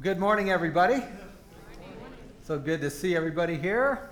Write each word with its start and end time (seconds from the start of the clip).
Good 0.00 0.20
morning, 0.20 0.48
everybody. 0.48 1.02
So 2.44 2.56
good 2.56 2.80
to 2.82 2.90
see 2.90 3.16
everybody 3.16 3.56
here. 3.56 4.10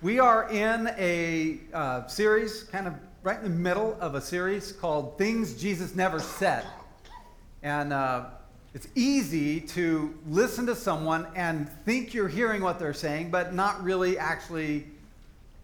We 0.00 0.18
are 0.18 0.48
in 0.50 0.88
a 0.96 1.58
uh, 1.74 2.06
series, 2.06 2.62
kind 2.62 2.86
of 2.86 2.94
right 3.22 3.36
in 3.36 3.44
the 3.44 3.50
middle 3.50 3.98
of 4.00 4.14
a 4.14 4.20
series 4.20 4.72
called 4.72 5.18
Things 5.18 5.60
Jesus 5.60 5.94
Never 5.94 6.20
Said. 6.20 6.64
And 7.62 7.92
uh, 7.92 8.26
it's 8.72 8.88
easy 8.94 9.60
to 9.60 10.18
listen 10.26 10.64
to 10.64 10.74
someone 10.74 11.26
and 11.34 11.68
think 11.84 12.14
you're 12.14 12.26
hearing 12.26 12.62
what 12.62 12.78
they're 12.78 12.94
saying, 12.94 13.30
but 13.30 13.52
not 13.52 13.82
really 13.84 14.16
actually 14.16 14.86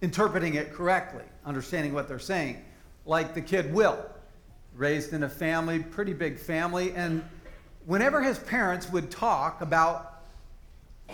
interpreting 0.03 0.57
it 0.57 0.75
correctly, 0.75 1.25
understanding 1.47 1.95
what 1.95 2.09
they're 2.09 2.19
saying. 2.19 2.63
Like 3.07 3.33
the 3.33 3.41
kid 3.41 3.73
Will, 3.73 4.05
raised 4.75 5.15
in 5.15 5.23
a 5.23 5.31
family, 5.31 5.79
pretty 5.79 6.13
big 6.13 6.39
family, 6.39 6.93
and 6.93 7.25
whenever 7.89 8.21
his 8.23 8.39
parents 8.41 8.91
would 8.91 9.11
talk 9.11 9.63
about 9.63 10.21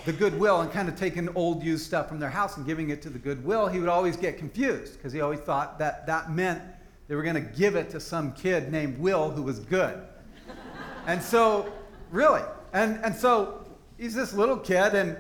the 0.05 0.13
goodwill 0.13 0.61
and 0.61 0.73
kind 0.73 0.89
of 0.89 0.97
taking 0.97 1.29
old 1.37 1.63
used 1.63 1.87
stuff 1.87 2.09
from 2.09 2.19
their 2.19 2.29
house 2.29 2.57
and 2.57 2.67
giving 2.67 2.91
it 2.91 3.01
to 3.01 3.09
the 3.09 3.19
goodwill, 3.19 3.69
he 3.69 3.79
would 3.79 3.89
always 3.89 4.17
get 4.17 4.37
confused 4.37 4.95
because 4.95 5.13
he 5.13 5.21
always 5.21 5.39
thought 5.39 5.79
that 5.79 6.05
that 6.05 6.33
meant 6.33 6.61
they 7.07 7.15
were 7.15 7.23
going 7.23 7.37
to 7.37 7.53
give 7.57 7.77
it 7.77 7.91
to 7.91 8.01
some 8.01 8.33
kid 8.33 8.73
named 8.73 8.99
Will 8.99 9.31
who 9.31 9.43
was 9.43 9.61
good. 9.61 10.03
and 11.07 11.23
so, 11.23 11.73
really, 12.11 12.43
and, 12.73 12.99
and 13.05 13.15
so 13.15 13.65
he's 13.97 14.15
this 14.15 14.35
little 14.35 14.57
kid, 14.57 14.97
and 14.97 15.17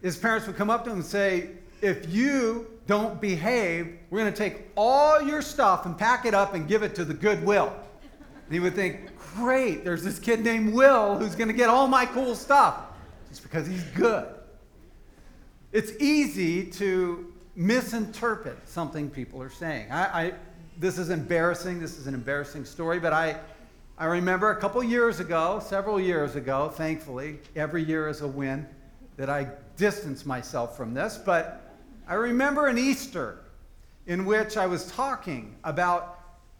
his 0.00 0.16
parents 0.16 0.46
would 0.46 0.56
come 0.56 0.70
up 0.70 0.82
to 0.84 0.90
him 0.90 0.96
and 0.96 1.06
say, 1.06 1.50
If 1.82 2.08
you 2.08 2.70
don't 2.86 3.20
behave, 3.20 3.98
we're 4.08 4.20
going 4.20 4.32
to 4.32 4.38
take 4.38 4.70
all 4.76 5.20
your 5.20 5.42
stuff 5.42 5.84
and 5.84 5.98
pack 5.98 6.24
it 6.24 6.32
up 6.32 6.54
and 6.54 6.66
give 6.66 6.82
it 6.82 6.94
to 6.94 7.04
the 7.04 7.14
goodwill. 7.14 7.70
And 8.46 8.54
he 8.54 8.60
would 8.60 8.74
think, 8.74 9.16
great, 9.34 9.84
there's 9.84 10.02
this 10.02 10.18
kid 10.18 10.44
named 10.44 10.74
Will 10.74 11.18
who's 11.18 11.34
going 11.34 11.48
to 11.48 11.54
get 11.54 11.68
all 11.68 11.86
my 11.86 12.06
cool 12.06 12.34
stuff 12.34 12.76
just 13.28 13.42
because 13.42 13.66
he's 13.66 13.84
good. 13.94 14.26
It's 15.72 15.92
easy 16.00 16.64
to 16.72 17.32
misinterpret 17.56 18.68
something 18.68 19.10
people 19.10 19.42
are 19.42 19.50
saying. 19.50 19.90
I, 19.90 20.04
I, 20.04 20.32
this 20.78 20.98
is 20.98 21.10
embarrassing. 21.10 21.80
This 21.80 21.98
is 21.98 22.06
an 22.06 22.14
embarrassing 22.14 22.64
story, 22.64 23.00
but 23.00 23.12
I, 23.12 23.38
I 23.96 24.06
remember 24.06 24.50
a 24.50 24.56
couple 24.56 24.82
years 24.82 25.20
ago, 25.20 25.60
several 25.64 26.00
years 26.00 26.36
ago, 26.36 26.68
thankfully, 26.68 27.38
every 27.56 27.82
year 27.82 28.08
is 28.08 28.20
a 28.20 28.28
win, 28.28 28.66
that 29.16 29.30
I 29.30 29.48
distanced 29.76 30.26
myself 30.26 30.76
from 30.76 30.94
this. 30.94 31.16
But 31.16 31.72
I 32.06 32.14
remember 32.14 32.66
an 32.66 32.76
Easter 32.76 33.38
in 34.06 34.24
which 34.24 34.56
I 34.56 34.66
was 34.66 34.90
talking 34.90 35.56
about 35.64 36.13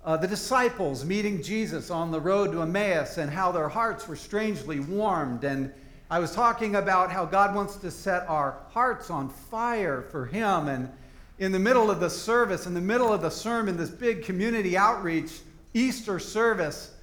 uh, 0.04 0.16
the 0.18 0.28
disciples 0.28 1.04
meeting 1.04 1.42
Jesus 1.42 1.90
on 1.90 2.10
the 2.10 2.20
road 2.20 2.52
to 2.52 2.60
Emmaus 2.60 3.16
and 3.16 3.30
how 3.30 3.50
their 3.50 3.68
hearts 3.68 4.06
were 4.06 4.16
strangely 4.16 4.80
warmed. 4.80 5.44
And 5.44 5.72
I 6.10 6.18
was 6.18 6.34
talking 6.34 6.76
about 6.76 7.10
how 7.10 7.24
God 7.24 7.54
wants 7.54 7.76
to 7.76 7.90
set 7.90 8.28
our 8.28 8.58
hearts 8.68 9.08
on 9.08 9.30
fire 9.30 10.02
for 10.10 10.26
Him. 10.26 10.68
And 10.68 10.90
in 11.38 11.52
the 11.52 11.58
middle 11.58 11.90
of 11.90 12.00
the 12.00 12.10
service, 12.10 12.66
in 12.66 12.74
the 12.74 12.80
middle 12.82 13.12
of 13.12 13.22
the 13.22 13.30
sermon, 13.30 13.78
this 13.78 13.90
big 13.90 14.24
community 14.24 14.76
outreach 14.76 15.40
Easter 15.72 16.18
service, 16.18 16.94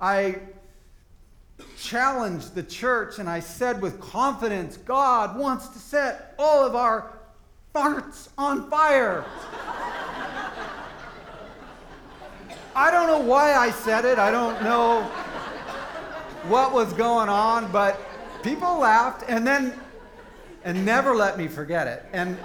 I 0.00 0.36
challenged 1.80 2.54
the 2.54 2.62
church 2.62 3.18
and 3.18 3.30
I 3.30 3.40
said 3.40 3.80
with 3.80 3.98
confidence, 4.00 4.76
God 4.76 5.38
wants 5.38 5.68
to 5.68 5.78
set 5.78 6.34
all 6.38 6.66
of 6.66 6.76
our 6.76 7.18
hearts 7.74 8.28
on 8.36 8.68
fire. 8.68 9.24
I 12.74 12.90
don't 12.90 13.06
know 13.06 13.20
why 13.20 13.54
I 13.54 13.70
said 13.70 14.04
it. 14.04 14.18
I 14.18 14.30
don't 14.30 14.62
know 14.62 15.02
what 16.48 16.72
was 16.72 16.92
going 16.94 17.28
on, 17.28 17.70
but 17.70 18.00
people 18.42 18.78
laughed 18.78 19.24
and 19.28 19.46
then 19.46 19.78
and 20.64 20.84
never 20.84 21.14
let 21.14 21.36
me 21.36 21.48
forget 21.48 21.86
it. 21.86 22.04
And 22.12 22.38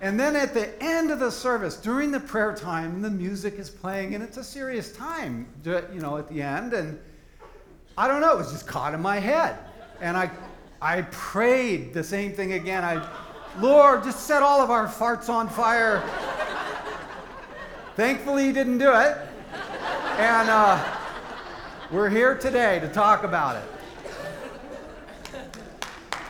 and 0.00 0.18
then 0.18 0.36
at 0.36 0.52
the 0.52 0.82
end 0.82 1.10
of 1.10 1.20
the 1.20 1.30
service, 1.30 1.76
during 1.76 2.10
the 2.10 2.20
prayer 2.20 2.54
time, 2.54 3.00
the 3.00 3.10
music 3.10 3.54
is 3.54 3.70
playing 3.70 4.14
and 4.14 4.22
it's 4.22 4.36
a 4.36 4.44
serious 4.44 4.92
time, 4.92 5.48
you 5.64 6.00
know, 6.00 6.18
at 6.18 6.28
the 6.28 6.42
end 6.42 6.74
and 6.74 6.98
I 7.96 8.08
don't 8.08 8.20
know, 8.20 8.32
it 8.32 8.36
was 8.36 8.50
just 8.50 8.66
caught 8.66 8.94
in 8.94 9.00
my 9.00 9.18
head. 9.18 9.56
And 10.00 10.16
I 10.16 10.30
I 10.82 11.02
prayed 11.02 11.94
the 11.94 12.02
same 12.02 12.32
thing 12.32 12.54
again. 12.54 12.82
I 12.84 13.08
Lord, 13.60 14.02
just 14.02 14.26
set 14.26 14.42
all 14.42 14.60
of 14.60 14.70
our 14.70 14.88
farts 14.88 15.28
on 15.28 15.48
fire. 15.48 16.02
Thankfully, 17.96 18.46
he 18.46 18.52
didn't 18.52 18.78
do 18.78 18.92
it. 18.92 19.16
And 20.18 20.50
uh, 20.50 20.84
we're 21.92 22.08
here 22.08 22.36
today 22.36 22.80
to 22.80 22.88
talk 22.88 23.22
about 23.22 23.54
it. 23.56 23.62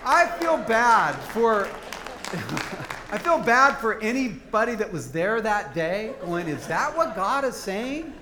I 0.05 0.27
feel 0.39 0.59
bad 0.59 1.15
for. 1.15 1.69
I 3.11 3.19
feel 3.19 3.39
bad 3.39 3.77
for 3.77 4.01
anybody 4.01 4.75
that 4.75 4.93
was 4.93 5.13
there 5.13 5.41
that 5.41 5.73
day 5.75 6.15
going, 6.21 6.49
is 6.49 6.67
that 6.67 6.95
what 6.97 7.15
God 7.15 7.45
is 7.45 7.55
saying? 7.55 8.13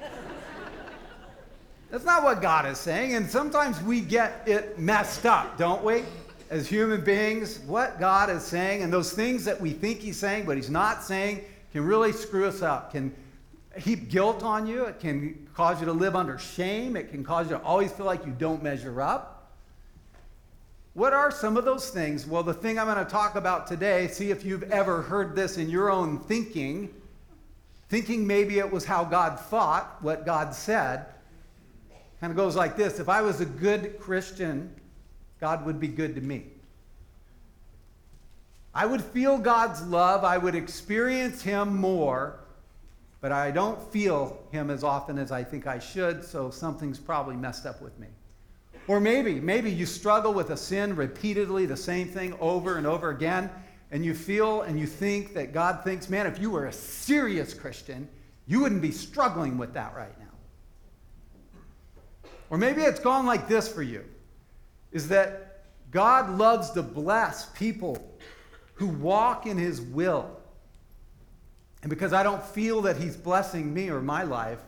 That's 1.90 2.04
not 2.04 2.22
what 2.22 2.42
God 2.42 2.66
is 2.66 2.78
saying. 2.78 3.14
And 3.14 3.28
sometimes 3.28 3.82
we 3.82 4.02
get 4.02 4.42
it 4.46 4.78
messed 4.78 5.24
up, 5.24 5.56
don't 5.56 5.82
we? 5.82 6.04
As 6.50 6.68
human 6.68 7.02
beings, 7.02 7.58
what 7.60 7.98
God 7.98 8.28
is 8.28 8.42
saying 8.42 8.82
and 8.82 8.92
those 8.92 9.12
things 9.12 9.44
that 9.46 9.58
we 9.60 9.70
think 9.70 10.00
He's 10.00 10.18
saying, 10.18 10.44
but 10.44 10.56
He's 10.56 10.70
not 10.70 11.02
saying, 11.02 11.40
can 11.72 11.84
really 11.84 12.12
screw 12.12 12.46
us 12.46 12.60
up, 12.60 12.92
can 12.92 13.14
heap 13.78 14.10
guilt 14.10 14.42
on 14.42 14.66
you. 14.66 14.84
It 14.84 15.00
can 15.00 15.48
cause 15.54 15.80
you 15.80 15.86
to 15.86 15.92
live 15.92 16.16
under 16.16 16.38
shame. 16.38 16.96
It 16.96 17.10
can 17.10 17.24
cause 17.24 17.50
you 17.50 17.56
to 17.56 17.62
always 17.62 17.92
feel 17.92 18.06
like 18.06 18.26
you 18.26 18.32
don't 18.32 18.62
measure 18.62 19.00
up. 19.00 19.50
What 20.94 21.14
are 21.14 21.30
some 21.30 21.56
of 21.56 21.64
those 21.64 21.88
things? 21.88 22.26
Well, 22.26 22.42
the 22.42 22.52
thing 22.52 22.78
I'm 22.78 22.86
going 22.86 23.02
to 23.02 23.10
talk 23.10 23.34
about 23.34 23.66
today, 23.66 24.08
see 24.08 24.30
if 24.30 24.44
you've 24.44 24.64
ever 24.64 25.00
heard 25.00 25.34
this 25.34 25.56
in 25.56 25.70
your 25.70 25.90
own 25.90 26.18
thinking, 26.18 26.92
thinking 27.88 28.26
maybe 28.26 28.58
it 28.58 28.70
was 28.70 28.84
how 28.84 29.04
God 29.04 29.40
thought, 29.40 29.96
what 30.02 30.26
God 30.26 30.54
said, 30.54 31.06
kind 32.20 32.30
of 32.30 32.36
goes 32.36 32.54
like 32.54 32.76
this 32.76 33.00
If 33.00 33.08
I 33.08 33.22
was 33.22 33.40
a 33.40 33.46
good 33.46 33.98
Christian, 33.98 34.74
God 35.40 35.64
would 35.64 35.80
be 35.80 35.88
good 35.88 36.14
to 36.14 36.20
me. 36.20 36.44
I 38.74 38.86
would 38.86 39.02
feel 39.02 39.38
God's 39.38 39.82
love, 39.82 40.24
I 40.24 40.38
would 40.38 40.54
experience 40.54 41.42
Him 41.42 41.76
more 41.76 42.41
but 43.22 43.30
I 43.30 43.52
don't 43.52 43.80
feel 43.92 44.44
him 44.50 44.68
as 44.68 44.82
often 44.82 45.16
as 45.16 45.30
I 45.30 45.44
think 45.44 45.68
I 45.68 45.78
should, 45.78 46.24
so 46.24 46.50
something's 46.50 46.98
probably 46.98 47.36
messed 47.36 47.64
up 47.64 47.80
with 47.80 47.96
me. 48.00 48.08
Or 48.88 48.98
maybe, 48.98 49.38
maybe 49.38 49.70
you 49.70 49.86
struggle 49.86 50.34
with 50.34 50.50
a 50.50 50.56
sin 50.56 50.96
repeatedly, 50.96 51.64
the 51.64 51.76
same 51.76 52.08
thing 52.08 52.34
over 52.40 52.78
and 52.78 52.86
over 52.86 53.10
again, 53.10 53.48
and 53.92 54.04
you 54.04 54.12
feel 54.12 54.62
and 54.62 54.78
you 54.78 54.88
think 54.88 55.34
that 55.34 55.52
God 55.52 55.84
thinks, 55.84 56.10
man, 56.10 56.26
if 56.26 56.40
you 56.40 56.50
were 56.50 56.66
a 56.66 56.72
serious 56.72 57.54
Christian, 57.54 58.08
you 58.48 58.58
wouldn't 58.58 58.82
be 58.82 58.90
struggling 58.90 59.56
with 59.56 59.72
that 59.74 59.94
right 59.94 60.18
now. 60.18 60.26
Or 62.50 62.58
maybe 62.58 62.82
it's 62.82 62.98
gone 62.98 63.24
like 63.24 63.46
this 63.46 63.72
for 63.72 63.84
you 63.84 64.04
is 64.90 65.06
that 65.08 65.62
God 65.92 66.28
loves 66.36 66.70
to 66.72 66.82
bless 66.82 67.46
people 67.50 68.04
who 68.74 68.88
walk 68.88 69.46
in 69.46 69.56
his 69.56 69.80
will 69.80 70.41
and 71.82 71.90
because 71.90 72.12
I 72.12 72.22
don't 72.22 72.42
feel 72.42 72.80
that 72.82 72.96
He's 72.96 73.16
blessing 73.16 73.72
me 73.74 73.90
or 73.90 74.00
my 74.00 74.22
life, 74.22 74.60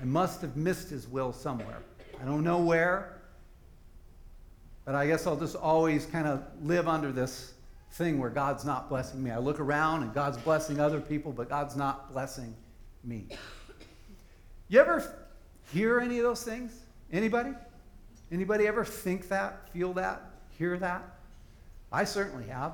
I 0.00 0.04
must 0.04 0.40
have 0.42 0.56
missed 0.56 0.90
His 0.90 1.08
will 1.08 1.32
somewhere. 1.32 1.78
I 2.20 2.24
don't 2.24 2.44
know 2.44 2.58
where, 2.58 3.18
but 4.84 4.94
I 4.94 5.06
guess 5.06 5.26
I'll 5.26 5.36
just 5.36 5.56
always 5.56 6.06
kind 6.06 6.26
of 6.26 6.42
live 6.62 6.86
under 6.86 7.12
this 7.12 7.54
thing 7.92 8.18
where 8.18 8.30
God's 8.30 8.64
not 8.64 8.88
blessing 8.88 9.22
me. 9.22 9.30
I 9.30 9.38
look 9.38 9.58
around 9.58 10.02
and 10.02 10.14
God's 10.14 10.36
blessing 10.38 10.80
other 10.80 11.00
people, 11.00 11.32
but 11.32 11.48
God's 11.48 11.76
not 11.76 12.12
blessing 12.12 12.54
me. 13.04 13.26
You 14.68 14.80
ever 14.80 15.16
hear 15.72 15.98
any 15.98 16.18
of 16.18 16.24
those 16.24 16.44
things? 16.44 16.78
Anybody? 17.12 17.50
Anybody 18.30 18.66
ever 18.66 18.84
think 18.84 19.28
that, 19.28 19.68
feel 19.72 19.92
that, 19.94 20.22
hear 20.56 20.78
that? 20.78 21.02
I 21.90 22.04
certainly 22.04 22.46
have. 22.46 22.72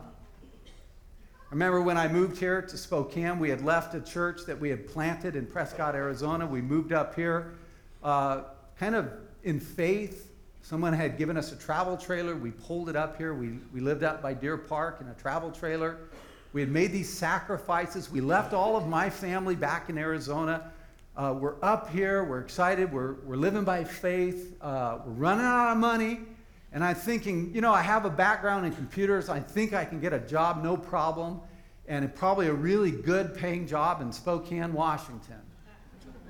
I 1.49 1.55
remember 1.55 1.81
when 1.81 1.97
I 1.97 2.09
moved 2.09 2.39
here 2.39 2.61
to 2.61 2.77
Spokane, 2.77 3.39
we 3.39 3.49
had 3.49 3.65
left 3.65 3.95
a 3.95 4.01
church 4.01 4.41
that 4.47 4.59
we 4.59 4.69
had 4.69 4.89
planted 4.89 5.37
in 5.37 5.47
Prescott, 5.47 5.95
Arizona. 5.95 6.45
We 6.45 6.61
moved 6.61 6.93
up 6.93 7.15
here 7.15 7.53
uh, 8.03 8.43
kind 8.81 8.97
of 8.97 9.13
in 9.45 9.61
faith. 9.61 10.33
Someone 10.63 10.93
had 10.93 11.17
given 11.17 11.37
us 11.37 11.53
a 11.53 11.57
travel 11.57 11.97
trailer. 11.97 12.35
We 12.35 12.51
pulled 12.51 12.89
it 12.89 12.97
up 12.97 13.17
here. 13.17 13.33
We, 13.33 13.61
we 13.73 13.79
lived 13.79 14.03
up 14.03 14.21
by 14.21 14.35
Deer 14.35 14.57
Park 14.57 14.99
in 15.01 15.07
a 15.07 15.15
travel 15.15 15.53
trailer. 15.53 15.99
We 16.53 16.63
had 16.63 16.71
made 16.71 16.91
these 16.91 17.17
sacrifices. 17.17 18.11
We 18.11 18.21
left 18.21 18.53
all 18.53 18.77
of 18.77 18.89
my 18.89 19.09
family 19.09 19.55
back 19.55 19.89
in 19.89 19.99
Arizona. 19.99 20.73
Uh, 21.17 21.33
we're 21.39 21.63
up 21.63 21.91
here. 21.91 22.25
We're 22.25 22.41
excited. 22.41 22.93
We're, 22.93 23.15
we're 23.25 23.37
living 23.37 23.63
by 23.63 23.85
faith. 23.85 24.57
Uh, 24.61 24.99
we're 25.07 25.13
running 25.13 25.47
out 25.47 25.71
of 25.71 25.79
money. 25.79 26.23
And 26.77 26.85
I'm 26.85 26.95
thinking, 26.95 27.55
you 27.55 27.63
know, 27.63 27.73
I 27.73 27.81
have 27.81 28.05
a 28.05 28.11
background 28.11 28.67
in 28.67 28.73
computers. 28.73 29.31
I 29.31 29.41
think 29.41 29.73
I 29.73 29.83
can 29.83 29.99
get 29.99 30.13
a 30.13 30.19
job, 30.19 30.63
no 30.63 30.77
problem. 30.77 31.41
And 31.89 32.15
probably 32.15 32.49
a 32.49 32.53
really 32.53 32.91
good 32.91 33.35
paying 33.35 33.67
job 33.67 34.03
in 34.03 34.13
Spokane, 34.13 34.75
Washington. 34.75 35.41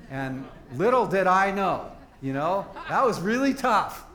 And 0.08 0.46
little 0.76 1.04
did 1.04 1.26
I 1.26 1.50
know, 1.50 1.90
you 2.22 2.32
know, 2.32 2.64
that 2.88 3.04
was 3.04 3.18
really 3.18 3.54
tough. 3.54 4.06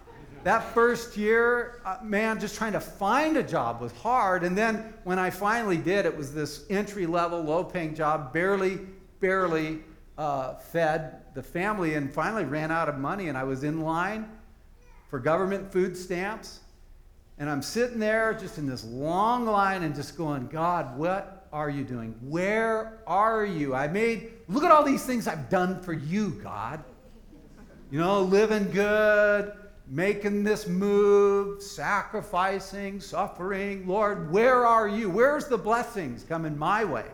that 0.45 0.73
first 0.73 1.17
year, 1.17 1.81
uh, 1.83 1.97
man, 2.01 2.39
just 2.39 2.55
trying 2.55 2.71
to 2.71 2.79
find 2.79 3.35
a 3.35 3.43
job 3.43 3.81
was 3.81 3.91
hard. 3.91 4.45
And 4.45 4.57
then 4.57 4.93
when 5.03 5.19
I 5.19 5.31
finally 5.31 5.75
did, 5.75 6.05
it 6.05 6.15
was 6.15 6.33
this 6.33 6.63
entry 6.69 7.07
level, 7.07 7.41
low 7.41 7.65
paying 7.65 7.93
job, 7.93 8.31
barely, 8.31 8.79
barely 9.19 9.79
uh, 10.17 10.53
fed 10.55 11.17
the 11.33 11.43
family, 11.43 11.95
and 11.95 12.09
finally 12.09 12.45
ran 12.45 12.71
out 12.71 12.87
of 12.87 12.97
money. 12.97 13.27
And 13.27 13.37
I 13.37 13.43
was 13.43 13.65
in 13.65 13.81
line 13.81 14.29
for 15.11 15.19
government 15.19 15.71
food 15.71 15.95
stamps. 15.95 16.61
And 17.37 17.49
I'm 17.49 17.61
sitting 17.61 17.99
there 17.99 18.33
just 18.33 18.57
in 18.57 18.65
this 18.65 18.85
long 18.85 19.45
line 19.45 19.83
and 19.83 19.93
just 19.93 20.17
going, 20.17 20.47
God, 20.47 20.97
what 20.97 21.47
are 21.51 21.69
you 21.69 21.83
doing? 21.83 22.15
Where 22.21 22.99
are 23.05 23.45
you? 23.45 23.75
I 23.75 23.87
made, 23.89 24.31
look 24.47 24.63
at 24.63 24.71
all 24.71 24.83
these 24.83 25.05
things 25.05 25.27
I've 25.27 25.49
done 25.49 25.81
for 25.81 25.91
you, 25.91 26.29
God. 26.43 26.83
You 27.91 27.99
know, 27.99 28.21
living 28.21 28.71
good, 28.71 29.51
making 29.85 30.45
this 30.45 30.65
move, 30.65 31.61
sacrificing, 31.61 33.01
suffering. 33.01 33.85
Lord, 33.85 34.31
where 34.31 34.65
are 34.65 34.87
you? 34.87 35.09
Where's 35.09 35.47
the 35.47 35.57
blessings 35.57 36.23
coming 36.23 36.57
my 36.57 36.85
way? 36.85 37.05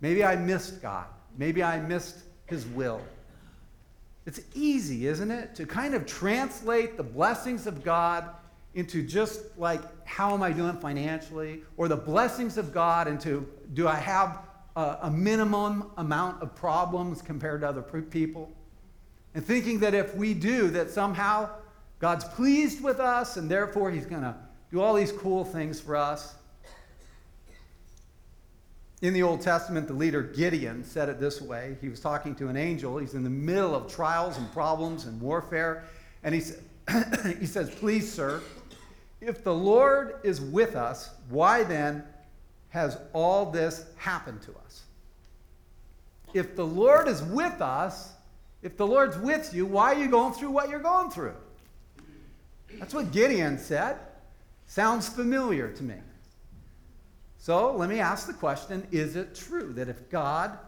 Maybe 0.00 0.24
I 0.24 0.36
missed 0.36 0.80
God. 0.80 1.06
Maybe 1.36 1.62
I 1.62 1.80
missed 1.80 2.16
His 2.46 2.64
will. 2.68 3.02
It's 4.26 4.40
easy, 4.54 5.06
isn't 5.06 5.30
it, 5.30 5.54
to 5.56 5.66
kind 5.66 5.94
of 5.94 6.06
translate 6.06 6.96
the 6.96 7.02
blessings 7.02 7.66
of 7.66 7.84
God 7.84 8.30
into 8.74 9.02
just 9.02 9.42
like, 9.58 9.82
how 10.06 10.32
am 10.34 10.42
I 10.42 10.50
doing 10.50 10.76
financially? 10.78 11.62
Or 11.76 11.88
the 11.88 11.96
blessings 11.96 12.56
of 12.58 12.72
God 12.72 13.06
into, 13.06 13.46
do 13.74 13.86
I 13.86 13.96
have 13.96 14.40
a, 14.76 14.98
a 15.02 15.10
minimum 15.10 15.90
amount 15.98 16.42
of 16.42 16.54
problems 16.54 17.22
compared 17.22 17.60
to 17.60 17.68
other 17.68 17.82
people? 17.82 18.50
and 19.34 19.44
thinking 19.44 19.80
that 19.80 19.94
if 19.94 20.14
we 20.14 20.32
do, 20.32 20.70
that 20.70 20.90
somehow 20.90 21.50
God's 21.98 22.24
pleased 22.24 22.82
with 22.82 23.00
us 23.00 23.36
and 23.36 23.50
therefore 23.50 23.90
He's 23.90 24.06
going 24.06 24.22
to 24.22 24.34
do 24.70 24.80
all 24.80 24.94
these 24.94 25.12
cool 25.12 25.44
things 25.44 25.80
for 25.80 25.96
us. 25.96 26.36
In 29.04 29.12
the 29.12 29.22
Old 29.22 29.42
Testament, 29.42 29.86
the 29.86 29.92
leader 29.92 30.22
Gideon 30.22 30.82
said 30.82 31.10
it 31.10 31.20
this 31.20 31.42
way. 31.42 31.76
He 31.82 31.90
was 31.90 32.00
talking 32.00 32.34
to 32.36 32.48
an 32.48 32.56
angel. 32.56 32.96
He's 32.96 33.12
in 33.12 33.22
the 33.22 33.28
middle 33.28 33.74
of 33.74 33.92
trials 33.92 34.38
and 34.38 34.50
problems 34.50 35.04
and 35.04 35.20
warfare. 35.20 35.84
And 36.22 36.34
he, 36.34 36.40
he 37.38 37.44
says, 37.44 37.68
Please, 37.68 38.10
sir, 38.10 38.40
if 39.20 39.44
the 39.44 39.52
Lord 39.52 40.20
is 40.24 40.40
with 40.40 40.74
us, 40.74 41.10
why 41.28 41.64
then 41.64 42.02
has 42.70 42.96
all 43.12 43.50
this 43.50 43.84
happened 43.96 44.40
to 44.40 44.52
us? 44.64 44.84
If 46.32 46.56
the 46.56 46.64
Lord 46.64 47.06
is 47.06 47.22
with 47.24 47.60
us, 47.60 48.14
if 48.62 48.78
the 48.78 48.86
Lord's 48.86 49.18
with 49.18 49.52
you, 49.52 49.66
why 49.66 49.92
are 49.92 49.98
you 49.98 50.08
going 50.08 50.32
through 50.32 50.52
what 50.52 50.70
you're 50.70 50.80
going 50.80 51.10
through? 51.10 51.36
That's 52.78 52.94
what 52.94 53.12
Gideon 53.12 53.58
said. 53.58 53.98
Sounds 54.66 55.10
familiar 55.10 55.68
to 55.72 55.82
me. 55.82 55.96
So 57.44 57.76
let 57.76 57.90
me 57.90 58.00
ask 58.00 58.26
the 58.26 58.32
question 58.32 58.88
is 58.90 59.16
it 59.16 59.34
true 59.34 59.74
that 59.74 59.90
if 59.90 60.08
God 60.08 60.58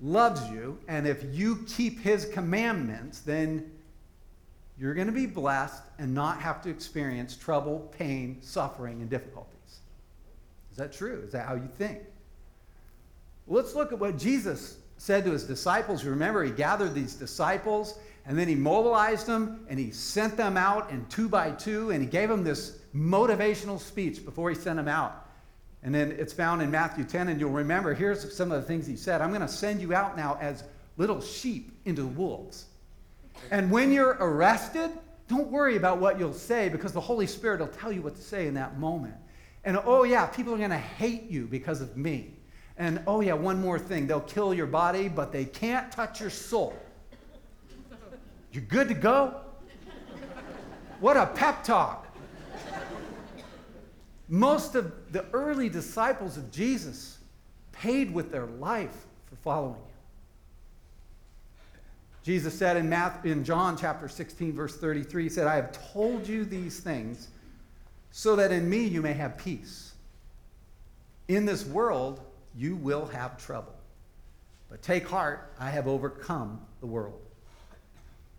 loves 0.00 0.44
you 0.50 0.80
and 0.88 1.06
if 1.06 1.22
you 1.30 1.64
keep 1.68 2.00
his 2.00 2.24
commandments, 2.24 3.20
then 3.20 3.70
you're 4.76 4.94
going 4.94 5.06
to 5.06 5.12
be 5.12 5.26
blessed 5.26 5.84
and 6.00 6.12
not 6.12 6.40
have 6.40 6.60
to 6.62 6.70
experience 6.70 7.36
trouble, 7.36 7.88
pain, 7.96 8.38
suffering, 8.40 9.00
and 9.00 9.08
difficulties? 9.08 9.78
Is 10.72 10.76
that 10.76 10.92
true? 10.92 11.22
Is 11.24 11.30
that 11.30 11.46
how 11.46 11.54
you 11.54 11.68
think? 11.78 12.00
Let's 13.46 13.76
look 13.76 13.92
at 13.92 14.00
what 14.00 14.18
Jesus 14.18 14.78
said 14.96 15.24
to 15.26 15.30
his 15.30 15.44
disciples, 15.44 16.02
You 16.02 16.10
remember, 16.10 16.42
he 16.42 16.50
gathered 16.50 16.94
these 16.94 17.14
disciples 17.14 17.96
and 18.26 18.36
then 18.36 18.48
he 18.48 18.56
mobilized 18.56 19.28
them 19.28 19.64
and 19.68 19.78
he 19.78 19.92
sent 19.92 20.36
them 20.36 20.56
out 20.56 20.90
in 20.90 21.06
two 21.06 21.28
by 21.28 21.52
two 21.52 21.92
and 21.92 22.02
he 22.02 22.08
gave 22.08 22.28
them 22.28 22.42
this 22.42 22.80
motivational 22.92 23.78
speech 23.78 24.24
before 24.24 24.50
he 24.50 24.56
sent 24.56 24.78
them 24.78 24.88
out. 24.88 25.23
And 25.84 25.94
then 25.94 26.12
it's 26.12 26.32
found 26.32 26.62
in 26.62 26.70
Matthew 26.70 27.04
10, 27.04 27.28
and 27.28 27.38
you'll 27.38 27.50
remember 27.50 27.92
here's 27.92 28.34
some 28.34 28.50
of 28.50 28.60
the 28.60 28.66
things 28.66 28.86
he 28.86 28.96
said 28.96 29.20
I'm 29.20 29.28
going 29.28 29.42
to 29.42 29.48
send 29.48 29.82
you 29.82 29.94
out 29.94 30.16
now 30.16 30.38
as 30.40 30.64
little 30.96 31.20
sheep 31.20 31.78
into 31.84 32.02
the 32.02 32.08
wolves. 32.08 32.66
And 33.50 33.70
when 33.70 33.92
you're 33.92 34.16
arrested, 34.18 34.90
don't 35.28 35.50
worry 35.50 35.76
about 35.76 35.98
what 35.98 36.18
you'll 36.18 36.32
say 36.32 36.70
because 36.70 36.92
the 36.92 37.00
Holy 37.00 37.26
Spirit 37.26 37.60
will 37.60 37.68
tell 37.68 37.92
you 37.92 38.00
what 38.00 38.16
to 38.16 38.22
say 38.22 38.46
in 38.46 38.54
that 38.54 38.78
moment. 38.78 39.14
And 39.64 39.78
oh, 39.84 40.04
yeah, 40.04 40.26
people 40.26 40.54
are 40.54 40.58
going 40.58 40.70
to 40.70 40.76
hate 40.78 41.30
you 41.30 41.46
because 41.46 41.82
of 41.82 41.96
me. 41.96 42.34
And 42.78 43.02
oh, 43.06 43.20
yeah, 43.20 43.34
one 43.34 43.60
more 43.60 43.78
thing 43.78 44.06
they'll 44.06 44.20
kill 44.20 44.54
your 44.54 44.66
body, 44.66 45.08
but 45.08 45.32
they 45.32 45.44
can't 45.44 45.92
touch 45.92 46.20
your 46.20 46.30
soul. 46.30 46.74
You're 48.52 48.64
good 48.64 48.88
to 48.88 48.94
go? 48.94 49.40
What 51.00 51.16
a 51.16 51.26
pep 51.26 51.62
talk. 51.62 52.03
Most 54.28 54.74
of 54.74 55.12
the 55.12 55.24
early 55.32 55.68
disciples 55.68 56.36
of 56.36 56.50
Jesus 56.50 57.18
paid 57.72 58.12
with 58.12 58.30
their 58.30 58.46
life 58.46 59.04
for 59.26 59.36
following 59.36 59.74
him. 59.74 59.82
Jesus 62.22 62.58
said 62.58 62.78
in, 62.78 62.88
Matthew, 62.88 63.32
in 63.32 63.44
John 63.44 63.76
chapter 63.76 64.08
16, 64.08 64.54
verse 64.54 64.76
33, 64.76 65.24
he 65.24 65.28
said, 65.28 65.46
I 65.46 65.56
have 65.56 65.72
told 65.92 66.26
you 66.26 66.46
these 66.46 66.80
things 66.80 67.28
so 68.10 68.34
that 68.36 68.50
in 68.50 68.68
me 68.68 68.86
you 68.86 69.02
may 69.02 69.12
have 69.12 69.36
peace. 69.36 69.92
In 71.28 71.44
this 71.44 71.66
world, 71.66 72.20
you 72.56 72.76
will 72.76 73.06
have 73.06 73.36
trouble. 73.36 73.74
But 74.70 74.80
take 74.80 75.06
heart, 75.06 75.52
I 75.60 75.68
have 75.68 75.86
overcome 75.86 76.60
the 76.80 76.86
world. 76.86 77.20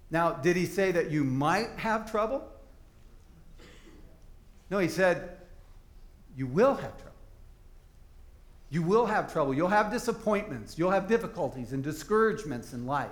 Now, 0.10 0.32
did 0.32 0.56
he 0.56 0.66
say 0.66 0.92
that 0.92 1.12
you 1.12 1.24
might 1.24 1.70
have 1.78 2.10
trouble? 2.10 2.44
No, 4.72 4.80
he 4.80 4.88
said, 4.88 5.38
you 6.36 6.48
will 6.48 6.76
have 6.76 6.96
trouble. 6.98 7.12
You 8.70 8.82
will 8.82 9.06
have 9.06 9.32
trouble. 9.32 9.54
You'll 9.54 9.68
have 9.70 9.92
disappointments. 9.92 10.78
You'll 10.78 10.92
have 10.92 11.08
difficulties 11.08 11.72
and 11.72 11.84
discouragements 11.84 12.74
in 12.74 12.86
life. 12.86 13.12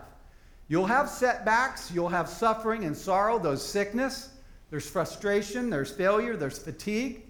You'll 0.68 0.86
have 0.86 1.10
setbacks. 1.10 1.92
You'll 1.92 2.10
have 2.10 2.28
suffering 2.28 2.84
and 2.86 2.96
sorrow, 2.98 3.40
those 3.40 3.66
sickness. 3.66 4.30
There's 4.70 4.90
frustration. 4.90 5.70
There's 5.70 5.92
failure. 5.92 6.36
There's 6.36 6.58
fatigue. 6.58 7.24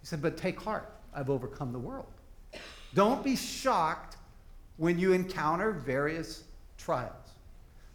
He 0.00 0.06
said, 0.06 0.22
but 0.22 0.36
take 0.36 0.60
heart. 0.60 0.92
I've 1.14 1.30
overcome 1.30 1.72
the 1.72 1.78
world. 1.78 2.06
Don't 2.94 3.24
be 3.24 3.36
shocked 3.36 4.16
when 4.76 4.98
you 4.98 5.12
encounter 5.12 5.72
various 5.72 6.44
trials. 6.78 7.14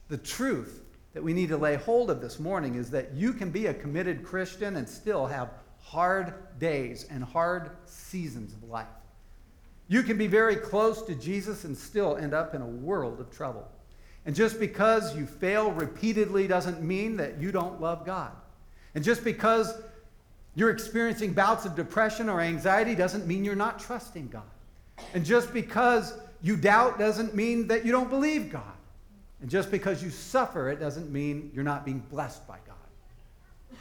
The 0.10 0.18
truth 0.18 0.82
that 1.14 1.24
we 1.24 1.34
need 1.34 1.50
to 1.50 1.58
lay 1.58 1.76
hold 1.76 2.10
of 2.10 2.22
this 2.22 2.40
morning 2.40 2.76
is 2.76 2.90
that 2.92 3.14
you 3.14 3.34
can 3.34 3.50
be 3.50 3.68
a 3.68 3.74
committed 3.74 4.24
Christian 4.24 4.76
and 4.76 4.88
still 4.88 5.26
have 5.26 5.50
hard 5.86 6.34
days 6.60 7.06
and 7.12 7.24
hard 7.24 7.70
seasons 7.86 8.54
of 8.54 8.68
life. 8.70 8.88
You 9.88 10.02
can 10.02 10.18
be 10.18 10.26
very 10.26 10.56
close 10.56 11.04
to 11.04 11.14
Jesus 11.14 11.64
and 11.64 11.78
still 11.78 12.18
end 12.18 12.34
up 12.34 12.56
in 12.56 12.62
a 12.62 12.68
world 12.68 13.20
of 13.20 13.30
trouble. 13.30 13.68
And 14.26 14.36
just 14.36 14.60
because 14.60 15.16
you 15.16 15.28
fail 15.28 15.72
repeatedly 15.72 16.48
doesn't 16.48 16.82
mean 16.82 17.18
that 17.18 17.40
you 17.40 17.52
don't 17.52 17.80
love 17.80 18.04
God. 18.04 18.32
And 18.96 19.04
just 19.04 19.24
because 19.24 19.72
you're 20.56 20.72
experiencing 20.72 21.34
bouts 21.34 21.66
of 21.66 21.76
depression 21.76 22.30
or 22.30 22.42
anxiety 22.42 22.96
doesn't 22.96 23.28
mean 23.28 23.46
you're 23.46 23.56
not 23.56 23.78
trusting 23.78 24.30
God. 24.30 24.42
And 25.14 25.24
just 25.24 25.54
because 25.54 26.18
you 26.42 26.56
doubt 26.56 26.98
doesn't 26.98 27.36
mean 27.36 27.68
that 27.68 27.86
you 27.86 27.92
don't 27.92 28.10
believe 28.10 28.52
God. 28.52 28.64
And 29.42 29.52
just 29.52 29.70
because 29.70 30.02
you 30.02 30.10
suffer, 30.10 30.72
it 30.72 30.80
doesn't 30.80 31.12
mean 31.12 31.52
you're 31.54 31.64
not 31.64 31.86
being 31.86 32.00
blessed 32.10 32.48
by 32.48 32.58
God. 32.66 33.78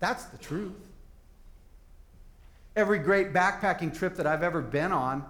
That's 0.00 0.24
the 0.26 0.36
truth. 0.36 0.87
Every 2.78 3.00
great 3.00 3.32
backpacking 3.32 3.92
trip 3.92 4.14
that 4.14 4.26
I've 4.28 4.44
ever 4.44 4.62
been 4.62 4.92
on, 4.92 5.24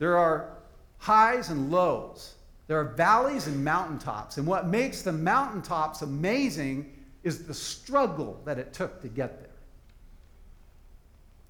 there 0.00 0.16
are 0.18 0.58
highs 0.98 1.50
and 1.50 1.70
lows. 1.70 2.34
There 2.66 2.80
are 2.80 2.96
valleys 2.96 3.46
and 3.46 3.64
mountaintops. 3.64 4.38
And 4.38 4.46
what 4.46 4.66
makes 4.66 5.02
the 5.02 5.12
mountaintops 5.12 6.02
amazing 6.02 6.92
is 7.22 7.46
the 7.46 7.54
struggle 7.54 8.42
that 8.44 8.58
it 8.58 8.72
took 8.72 9.00
to 9.02 9.08
get 9.08 9.38
there. 9.38 9.54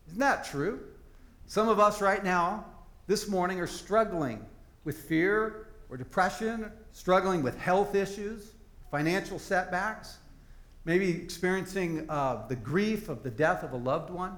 Isn't 0.08 0.18
that 0.18 0.44
true? 0.44 0.78
Some 1.46 1.70
of 1.70 1.80
us 1.80 2.02
right 2.02 2.22
now, 2.22 2.66
this 3.06 3.26
morning, 3.26 3.60
are 3.60 3.66
struggling 3.66 4.44
with 4.84 4.98
fear 4.98 5.68
or 5.88 5.96
depression, 5.96 6.70
struggling 6.92 7.42
with 7.42 7.58
health 7.58 7.94
issues, 7.94 8.50
financial 8.90 9.38
setbacks, 9.38 10.18
maybe 10.84 11.08
experiencing 11.08 12.04
uh, 12.10 12.46
the 12.46 12.56
grief 12.56 13.08
of 13.08 13.22
the 13.22 13.30
death 13.30 13.64
of 13.64 13.72
a 13.72 13.78
loved 13.78 14.10
one. 14.10 14.36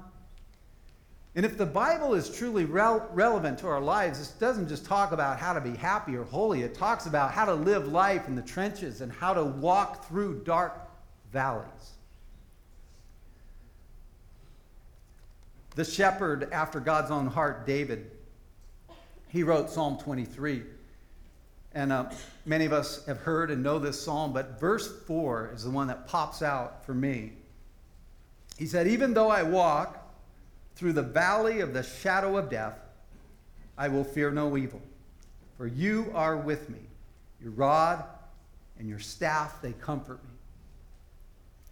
And 1.35 1.45
if 1.45 1.57
the 1.57 1.65
Bible 1.65 2.13
is 2.13 2.29
truly 2.29 2.65
rel- 2.65 3.09
relevant 3.11 3.57
to 3.59 3.67
our 3.67 3.81
lives, 3.81 4.19
this 4.19 4.29
doesn't 4.31 4.69
just 4.69 4.85
talk 4.85 5.11
about 5.11 5.39
how 5.39 5.53
to 5.53 5.61
be 5.61 5.75
happy 5.75 6.15
or 6.15 6.23
holy. 6.23 6.61
It 6.61 6.75
talks 6.75 7.07
about 7.07 7.31
how 7.31 7.45
to 7.45 7.55
live 7.55 7.87
life 7.87 8.27
in 8.27 8.35
the 8.35 8.41
trenches 8.43 9.01
and 9.01 9.11
how 9.11 9.33
to 9.33 9.43
walk 9.43 10.07
through 10.07 10.43
dark 10.43 10.77
valleys. 11.31 11.93
The 15.75 15.83
shepherd 15.83 16.49
after 16.51 16.79
God's 16.79 17.09
own 17.09 17.25
heart, 17.25 17.65
David, 17.65 18.11
he 19.29 19.41
wrote 19.41 19.71
Psalm 19.71 19.97
23. 19.97 20.61
And 21.73 21.91
uh, 21.91 22.11
many 22.45 22.65
of 22.65 22.73
us 22.73 23.03
have 23.07 23.17
heard 23.17 23.49
and 23.49 23.63
know 23.63 23.79
this 23.79 23.99
psalm, 23.99 24.33
but 24.33 24.59
verse 24.59 25.01
4 25.07 25.49
is 25.55 25.63
the 25.63 25.71
one 25.71 25.87
that 25.87 26.07
pops 26.07 26.43
out 26.43 26.85
for 26.85 26.93
me. 26.93 27.31
He 28.59 28.67
said, 28.67 28.87
Even 28.87 29.15
though 29.15 29.31
I 29.31 29.41
walk 29.41 30.02
through 30.75 30.93
the 30.93 31.03
valley 31.03 31.59
of 31.59 31.73
the 31.73 31.83
shadow 31.83 32.37
of 32.37 32.49
death, 32.49 32.79
I 33.77 33.87
will 33.87 34.03
fear 34.03 34.31
no 34.31 34.57
evil, 34.57 34.81
for 35.57 35.67
you 35.67 36.11
are 36.13 36.37
with 36.37 36.69
me. 36.69 36.79
Your 37.41 37.51
rod 37.51 38.03
and 38.79 38.87
your 38.87 38.99
staff, 38.99 39.61
they 39.61 39.73
comfort 39.73 40.23
me. 40.23 40.29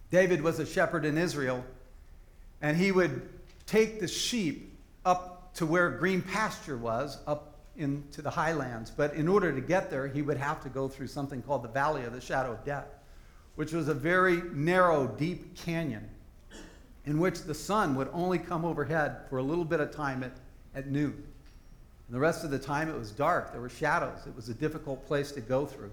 David 0.10 0.42
was 0.42 0.60
a 0.60 0.66
shepherd 0.66 1.06
in 1.06 1.18
Israel, 1.18 1.64
and 2.62 2.76
he 2.76 2.92
would 2.92 3.30
take 3.66 4.00
the 4.00 4.08
sheep 4.08 4.78
up 5.06 5.54
to 5.56 5.66
where 5.66 5.90
green 5.90 6.22
pasture 6.22 6.78
was, 6.78 7.18
up 7.28 7.60
into 7.78 8.22
the 8.22 8.30
highlands. 8.30 8.92
But 8.92 9.14
in 9.14 9.28
order 9.28 9.54
to 9.54 9.62
get 9.62 9.90
there, 9.90 10.08
he 10.08 10.22
would 10.22 10.38
have 10.38 10.62
to 10.64 10.70
go 10.70 10.88
through 10.88 11.08
something 11.08 11.42
called 11.42 11.64
the 11.64 11.70
Valley 11.70 12.04
of 12.04 12.14
the 12.14 12.22
Shadow 12.22 12.52
of 12.52 12.66
Death, 12.66 12.88
which 13.56 13.72
was 13.72 13.88
a 13.88 13.94
very 13.94 14.42
narrow, 14.54 15.08
deep 15.08 15.56
canyon 15.56 16.10
in 17.06 17.20
which 17.20 17.42
the 17.42 17.54
sun 17.54 17.96
would 17.96 18.10
only 18.14 18.38
come 18.38 18.64
overhead 18.64 19.18
for 19.30 19.38
a 19.38 19.44
little 19.44 19.66
bit 19.66 19.80
of 19.80 19.92
time 19.92 20.24
at, 20.24 20.34
at 20.76 20.88
noon. 20.88 21.24
And 22.08 22.16
the 22.16 22.20
rest 22.20 22.44
of 22.44 22.52
the 22.52 22.60
time 22.60 22.90
it 22.90 22.96
was 22.96 23.12
dark. 23.12 23.52
There 23.52 23.62
were 23.62 23.70
shadows. 23.70 24.20
It 24.28 24.36
was 24.36 24.50
a 24.50 24.54
difficult 24.54 25.06
place 25.08 25.32
to 25.32 25.42
go 25.42 25.66
through. 25.66 25.92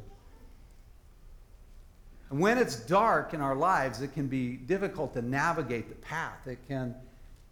And 2.31 2.41
when 2.41 2.59
it's 2.59 2.77
dark 2.77 3.33
in 3.33 3.41
our 3.41 3.55
lives, 3.55 4.03
it 4.03 4.13
can 4.13 4.27
be 4.27 4.57
difficult 4.57 5.15
to 5.15 5.23
navigate 5.23 5.89
the 5.89 5.95
path. 5.95 6.47
It 6.47 6.59
can, 6.69 6.95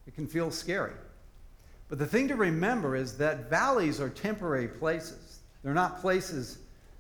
it 0.07 0.15
can 0.15 0.27
feel 0.27 0.51
scary. 0.51 0.93
But 1.89 1.99
the 1.99 2.07
thing 2.07 2.29
to 2.29 2.35
remember 2.35 2.97
is 2.97 3.17
that 3.19 3.49
valleys 3.49 4.01
are 4.01 4.11
temporary 4.11 4.69
places. 4.69 5.41
They're 5.63 5.73
not 5.73 6.01
places 6.01 6.59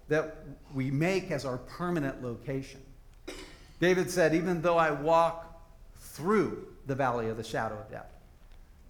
that 0.08 0.36
we 0.74 0.90
make 0.90 1.30
as 1.30 1.44
our 1.44 1.58
permanent 1.58 2.22
location. 2.22 2.80
David 3.80 4.10
said, 4.10 4.34
Even 4.34 4.62
though 4.62 4.78
I 4.78 4.92
walk 4.92 5.45
through 6.16 6.66
the 6.86 6.94
valley 6.94 7.28
of 7.28 7.36
the 7.36 7.44
shadow 7.44 7.76
of 7.76 7.90
death. 7.90 8.12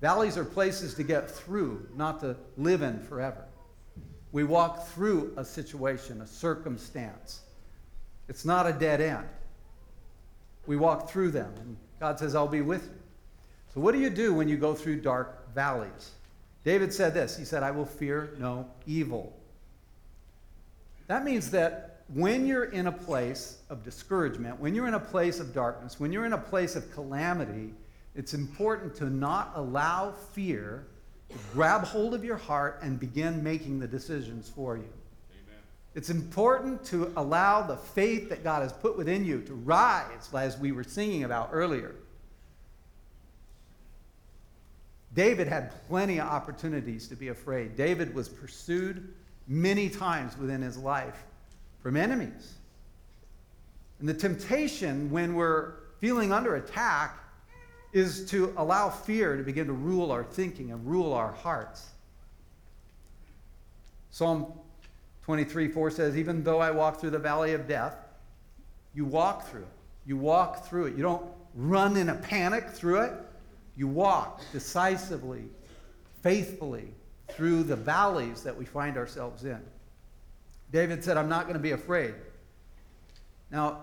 Valleys 0.01 0.37
are 0.37 0.45
places 0.45 0.95
to 0.95 1.03
get 1.03 1.31
through, 1.31 1.89
not 1.97 2.21
to 2.21 2.37
live 2.57 2.83
in 2.83 3.01
forever. 3.01 3.45
We 4.33 4.45
walk 4.45 4.87
through 4.89 5.33
a 5.37 5.45
situation, 5.45 6.21
a 6.21 6.27
circumstance. 6.27 7.41
It's 8.29 8.45
not 8.45 8.67
a 8.67 8.73
dead 8.73 9.01
end. 9.01 9.27
We 10.67 10.77
walk 10.77 11.09
through 11.09 11.31
them, 11.31 11.53
and 11.59 11.77
God 12.01 12.19
says, 12.19 12.35
I'll 12.35 12.47
be 12.47 12.61
with 12.61 12.85
you. 12.85 12.99
So, 13.75 13.81
what 13.81 13.93
do 13.93 13.99
you 13.99 14.11
do 14.11 14.35
when 14.35 14.49
you 14.49 14.57
go 14.57 14.75
through 14.75 15.01
dark 15.01 15.55
valleys? 15.55 16.13
David 16.65 16.93
said 16.93 17.15
this 17.15 17.37
He 17.37 17.45
said, 17.45 17.63
I 17.63 17.71
will 17.71 17.87
fear 17.87 18.35
no 18.39 18.69
evil. 18.87 19.33
That 21.07 21.25
means 21.25 21.51
that 21.53 21.96
when 22.09 22.47
you're 22.47 22.65
in 22.65 22.87
a 22.87 22.93
place 22.93 23.59
of 23.69 23.83
discouragement, 23.83 24.61
when 24.61 24.75
you're 24.75 24.87
in 24.87 24.95
a 24.95 25.01
place 25.01 25.41
of 25.41 25.53
darkness, 25.53 25.99
when 25.99 26.13
you're 26.13 26.27
in 26.27 26.35
a 26.35 26.39
place 26.39 26.77
of 26.77 26.91
calamity, 26.93 27.75
it's 28.15 28.33
important 28.33 28.95
to 28.97 29.11
not 29.11 29.53
allow 29.57 30.13
fear 30.13 30.87
to 31.31 31.39
grab 31.53 31.83
hold 31.83 32.15
of 32.15 32.25
your 32.25 32.37
heart 32.37 32.79
and 32.83 33.01
begin 33.01 33.43
making 33.43 33.81
the 33.81 33.89
decisions 33.89 34.49
for 34.49 34.77
you. 34.77 34.85
Amen. 34.85 35.61
It's 35.97 36.11
important 36.11 36.85
to 36.87 37.13
allow 37.17 37.63
the 37.63 37.77
faith 37.77 38.29
that 38.29 38.45
God 38.45 38.63
has 38.63 38.73
put 38.73 38.97
within 38.97 39.25
you 39.25 39.43
to 39.43 39.55
rise, 39.55 40.31
as 40.33 40.57
we 40.59 40.71
were 40.71 40.85
singing 40.85 41.25
about 41.25 41.51
earlier. 41.53 41.97
David 45.15 45.49
had 45.49 45.73
plenty 45.89 46.21
of 46.21 46.29
opportunities 46.29 47.09
to 47.09 47.17
be 47.17 47.29
afraid. 47.29 47.75
David 47.75 48.15
was 48.15 48.29
pursued 48.29 49.13
many 49.49 49.89
times 49.89 50.37
within 50.39 50.63
his 50.63 50.77
life 50.77 51.25
from 51.87 51.97
enemies. 51.97 52.55
And 54.01 54.09
the 54.09 54.15
temptation 54.15 55.09
when 55.09 55.37
we're 55.37 55.75
feeling 56.01 56.33
under 56.33 56.57
attack 56.57 57.17
is 57.93 58.29
to 58.31 58.53
allow 58.57 58.91
fear 58.91 59.37
to 59.37 59.45
begin 59.45 59.69
to 59.69 59.73
rule 59.73 60.11
our 60.11 60.25
thinking 60.25 60.73
and 60.73 60.85
rule 60.85 61.13
our 61.13 61.31
hearts. 61.31 61.87
Psalm 64.11 64.53
23 65.23 65.69
4 65.69 65.91
says, 65.93 66.17
Even 66.17 66.43
though 66.43 66.59
I 66.59 66.73
walk 66.73 67.01
through 67.01 67.11
the 67.11 67.21
valley 67.21 67.53
of 67.53 67.69
death, 67.69 67.95
you 68.93 69.05
walk 69.05 69.47
through 69.47 69.63
it. 69.63 69.69
You 70.07 70.17
walk 70.17 70.67
through 70.67 70.87
it. 70.87 70.97
You 70.97 71.05
don't 71.05 71.25
run 71.55 71.97
in 71.97 72.09
a 72.09 72.17
panic 72.17 72.69
through 72.69 73.03
it. 73.03 73.13
You 73.77 73.87
walk 73.87 74.41
decisively, 74.51 75.45
faithfully 76.25 76.89
through 77.29 77.63
the 77.63 77.77
valleys 77.77 78.43
that 78.43 78.57
we 78.57 78.65
find 78.65 78.97
ourselves 78.97 79.45
in. 79.45 79.63
David 80.73 81.03
said, 81.03 81.17
I'm 81.17 81.29
not 81.29 81.45
going 81.45 81.55
to 81.55 81.63
be 81.63 81.73
afraid. 81.73 82.15
Now, 83.51 83.83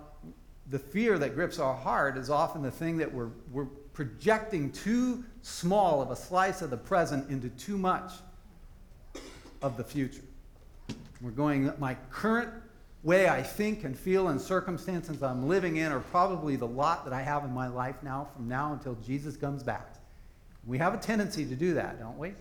the 0.70 0.80
fear 0.80 1.18
that 1.20 1.36
grips 1.36 1.60
our 1.60 1.76
heart 1.76 2.18
is 2.18 2.30
often 2.30 2.62
the 2.62 2.72
thing 2.72 2.98
that 2.98 3.14
we're, 3.14 3.30
we're 3.52 3.66
projecting 3.94 4.72
too 4.72 5.24
small 5.42 6.02
of 6.02 6.12
a 6.12 6.16
slice 6.16 6.62
of 6.62 6.70
the 6.70 6.78
present 6.78 7.30
into 7.30 7.50
too 7.50 7.78
much 7.78 8.12
of 9.62 9.78
the 9.78 9.84
future. 9.84 10.24
We're 11.22 11.32
going, 11.32 11.72
my 11.80 11.96
current 12.10 12.50
way 13.04 13.28
I 13.28 13.42
think 13.44 13.84
and 13.84 13.98
feel 13.98 14.30
and 14.30 14.40
circumstances 14.40 15.22
I'm 15.22 15.48
living 15.48 15.78
in 15.78 15.92
are 15.92 16.00
probably 16.00 16.56
the 16.56 16.68
lot 16.68 17.04
that 17.06 17.14
I 17.14 17.22
have 17.22 17.44
in 17.44 17.54
my 17.54 17.68
life 17.68 17.96
now 18.02 18.28
from 18.34 18.48
now 18.48 18.74
until 18.74 18.96
Jesus 18.96 19.38
comes 19.38 19.64
back. 19.64 19.96
We 20.66 20.78
have 20.78 20.94
a 20.94 20.98
tendency 20.98 21.46
to 21.46 21.56
do 21.56 21.74
that, 21.74 22.00
don't 22.00 22.18
we? 22.18 22.34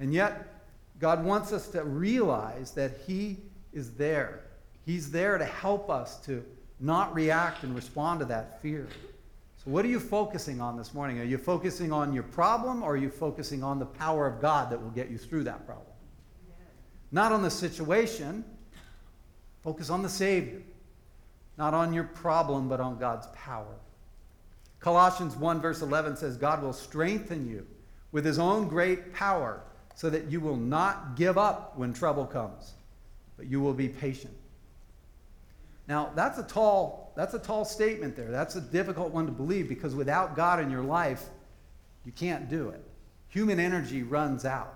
And 0.00 0.12
yet, 0.12 0.59
God 1.00 1.24
wants 1.24 1.52
us 1.52 1.66
to 1.68 1.82
realize 1.82 2.72
that 2.72 2.92
He 3.06 3.38
is 3.72 3.92
there. 3.92 4.44
He's 4.84 5.10
there 5.10 5.38
to 5.38 5.44
help 5.44 5.88
us 5.88 6.18
to 6.26 6.44
not 6.78 7.14
react 7.14 7.64
and 7.64 7.74
respond 7.74 8.20
to 8.20 8.26
that 8.26 8.60
fear. 8.60 8.86
So, 9.64 9.70
what 9.70 9.84
are 9.84 9.88
you 9.88 10.00
focusing 10.00 10.60
on 10.60 10.76
this 10.76 10.94
morning? 10.94 11.18
Are 11.18 11.24
you 11.24 11.38
focusing 11.38 11.92
on 11.92 12.12
your 12.12 12.22
problem 12.22 12.82
or 12.82 12.92
are 12.92 12.96
you 12.96 13.10
focusing 13.10 13.62
on 13.62 13.78
the 13.78 13.86
power 13.86 14.26
of 14.26 14.40
God 14.40 14.70
that 14.70 14.80
will 14.80 14.90
get 14.90 15.10
you 15.10 15.18
through 15.18 15.44
that 15.44 15.66
problem? 15.66 15.86
Not 17.12 17.32
on 17.32 17.42
the 17.42 17.50
situation. 17.50 18.44
Focus 19.62 19.90
on 19.90 20.02
the 20.02 20.08
Savior. 20.08 20.62
Not 21.58 21.74
on 21.74 21.92
your 21.92 22.04
problem, 22.04 22.68
but 22.68 22.80
on 22.80 22.98
God's 22.98 23.26
power. 23.34 23.76
Colossians 24.78 25.36
1, 25.36 25.60
verse 25.60 25.82
11 25.82 26.16
says, 26.16 26.38
God 26.38 26.62
will 26.62 26.72
strengthen 26.72 27.46
you 27.46 27.66
with 28.12 28.24
his 28.24 28.38
own 28.38 28.66
great 28.66 29.12
power 29.12 29.62
so 30.00 30.08
that 30.08 30.30
you 30.30 30.40
will 30.40 30.56
not 30.56 31.14
give 31.14 31.36
up 31.36 31.76
when 31.76 31.92
trouble 31.92 32.24
comes, 32.24 32.72
but 33.36 33.46
you 33.48 33.60
will 33.60 33.74
be 33.74 33.86
patient. 33.86 34.32
Now, 35.88 36.10
that's 36.14 36.38
a 36.38 36.42
tall, 36.42 37.12
that's 37.16 37.34
a 37.34 37.38
tall 37.38 37.66
statement 37.66 38.16
there. 38.16 38.30
That's 38.30 38.56
a 38.56 38.62
difficult 38.62 39.12
one 39.12 39.26
to 39.26 39.32
believe 39.32 39.68
because 39.68 39.94
without 39.94 40.34
God 40.34 40.58
in 40.58 40.70
your 40.70 40.82
life, 40.82 41.26
you 42.06 42.12
can't 42.12 42.48
do 42.48 42.70
it. 42.70 42.82
Human 43.28 43.60
energy 43.60 44.02
runs 44.02 44.46
out. 44.46 44.72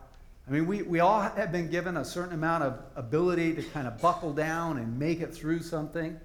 I 0.46 0.50
mean, 0.50 0.66
we, 0.66 0.82
we 0.82 1.00
all 1.00 1.22
have 1.22 1.50
been 1.50 1.70
given 1.70 1.96
a 1.96 2.04
certain 2.04 2.34
amount 2.34 2.64
of 2.64 2.78
ability 2.94 3.54
to 3.54 3.62
kind 3.62 3.86
of 3.86 3.98
buckle 4.02 4.34
down 4.34 4.76
and 4.76 4.98
make 4.98 5.22
it 5.22 5.34
through 5.34 5.62
something. 5.62 6.20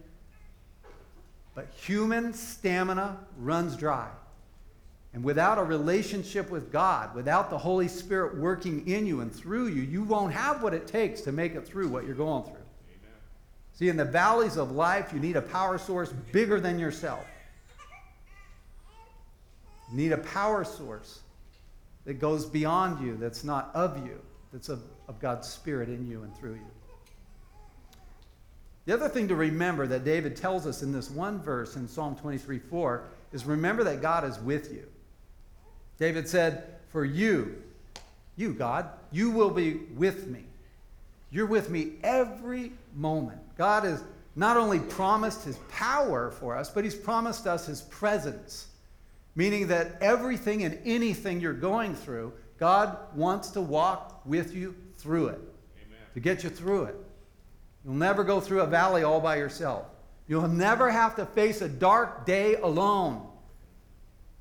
But 1.55 1.69
human 1.73 2.33
stamina 2.33 3.17
runs 3.37 3.77
dry. 3.77 4.09
And 5.13 5.23
without 5.23 5.57
a 5.57 5.63
relationship 5.63 6.51
with 6.51 6.71
God, 6.71 7.15
without 7.15 7.49
the 7.49 7.57
Holy 7.57 7.87
Spirit 7.87 8.37
working 8.37 8.87
in 8.87 9.07
you 9.07 9.21
and 9.21 9.33
through 9.33 9.67
you, 9.67 9.81
you 9.81 10.03
won't 10.03 10.33
have 10.33 10.61
what 10.61 10.73
it 10.73 10.85
takes 10.85 11.21
to 11.21 11.31
make 11.31 11.55
it 11.55 11.67
through 11.67 11.87
what 11.87 12.05
you're 12.05 12.15
going 12.15 12.43
through. 12.43 12.53
Amen. 12.53 13.17
See, 13.73 13.89
in 13.89 13.97
the 13.97 14.05
valleys 14.05 14.55
of 14.55 14.71
life, 14.71 15.11
you 15.11 15.19
need 15.19 15.35
a 15.35 15.41
power 15.41 15.79
source 15.79 16.11
bigger 16.31 16.59
than 16.59 16.77
yourself. 16.77 17.25
You 19.91 19.97
need 19.97 20.11
a 20.11 20.17
power 20.17 20.63
source 20.63 21.21
that 22.05 22.19
goes 22.19 22.45
beyond 22.45 23.03
you, 23.03 23.17
that's 23.17 23.43
not 23.43 23.71
of 23.73 24.05
you, 24.05 24.21
that's 24.53 24.69
of, 24.69 24.83
of 25.07 25.19
God's 25.19 25.47
Spirit 25.47 25.89
in 25.89 26.07
you 26.07 26.21
and 26.21 26.35
through 26.37 26.53
you. 26.53 26.67
The 28.85 28.93
other 28.93 29.09
thing 29.09 29.27
to 29.27 29.35
remember 29.35 29.87
that 29.87 30.05
David 30.05 30.35
tells 30.35 30.65
us 30.65 30.81
in 30.83 30.91
this 30.91 31.09
one 31.09 31.41
verse 31.41 31.75
in 31.75 31.87
Psalm 31.87 32.15
23 32.15 32.59
4 32.59 33.03
is 33.33 33.45
remember 33.45 33.83
that 33.83 34.01
God 34.01 34.23
is 34.23 34.39
with 34.39 34.71
you. 34.71 34.85
David 35.99 36.27
said, 36.27 36.63
For 36.89 37.05
you, 37.05 37.61
you, 38.37 38.53
God, 38.53 38.89
you 39.11 39.31
will 39.31 39.49
be 39.49 39.73
with 39.95 40.27
me. 40.27 40.45
You're 41.31 41.45
with 41.45 41.69
me 41.69 41.93
every 42.03 42.71
moment. 42.95 43.39
God 43.57 43.83
has 43.83 44.01
not 44.35 44.57
only 44.57 44.79
promised 44.79 45.43
his 45.43 45.57
power 45.69 46.31
for 46.31 46.55
us, 46.55 46.69
but 46.69 46.83
he's 46.83 46.95
promised 46.95 47.45
us 47.45 47.65
his 47.65 47.81
presence, 47.81 48.67
meaning 49.35 49.67
that 49.67 49.97
everything 50.01 50.63
and 50.63 50.79
anything 50.85 51.41
you're 51.41 51.53
going 51.53 51.93
through, 51.93 52.33
God 52.57 52.97
wants 53.13 53.49
to 53.51 53.61
walk 53.61 54.21
with 54.25 54.55
you 54.55 54.75
through 54.97 55.27
it, 55.27 55.41
Amen. 55.85 55.99
to 56.13 56.19
get 56.19 56.43
you 56.43 56.49
through 56.49 56.85
it. 56.85 56.95
You'll 57.83 57.93
never 57.93 58.23
go 58.23 58.39
through 58.39 58.61
a 58.61 58.67
valley 58.67 59.03
all 59.03 59.19
by 59.19 59.35
yourself. 59.37 59.85
You'll 60.27 60.47
never 60.47 60.89
have 60.89 61.15
to 61.17 61.25
face 61.25 61.61
a 61.61 61.69
dark 61.69 62.25
day 62.25 62.55
alone. 62.55 63.28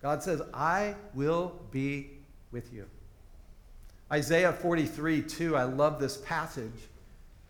God 0.02 0.22
says, 0.22 0.42
I 0.54 0.94
will 1.14 1.60
be 1.70 2.10
with 2.52 2.72
you. 2.72 2.86
Isaiah 4.10 4.52
43, 4.52 5.22
2, 5.22 5.56
I 5.56 5.64
love 5.64 6.00
this 6.00 6.16
passage. 6.18 6.88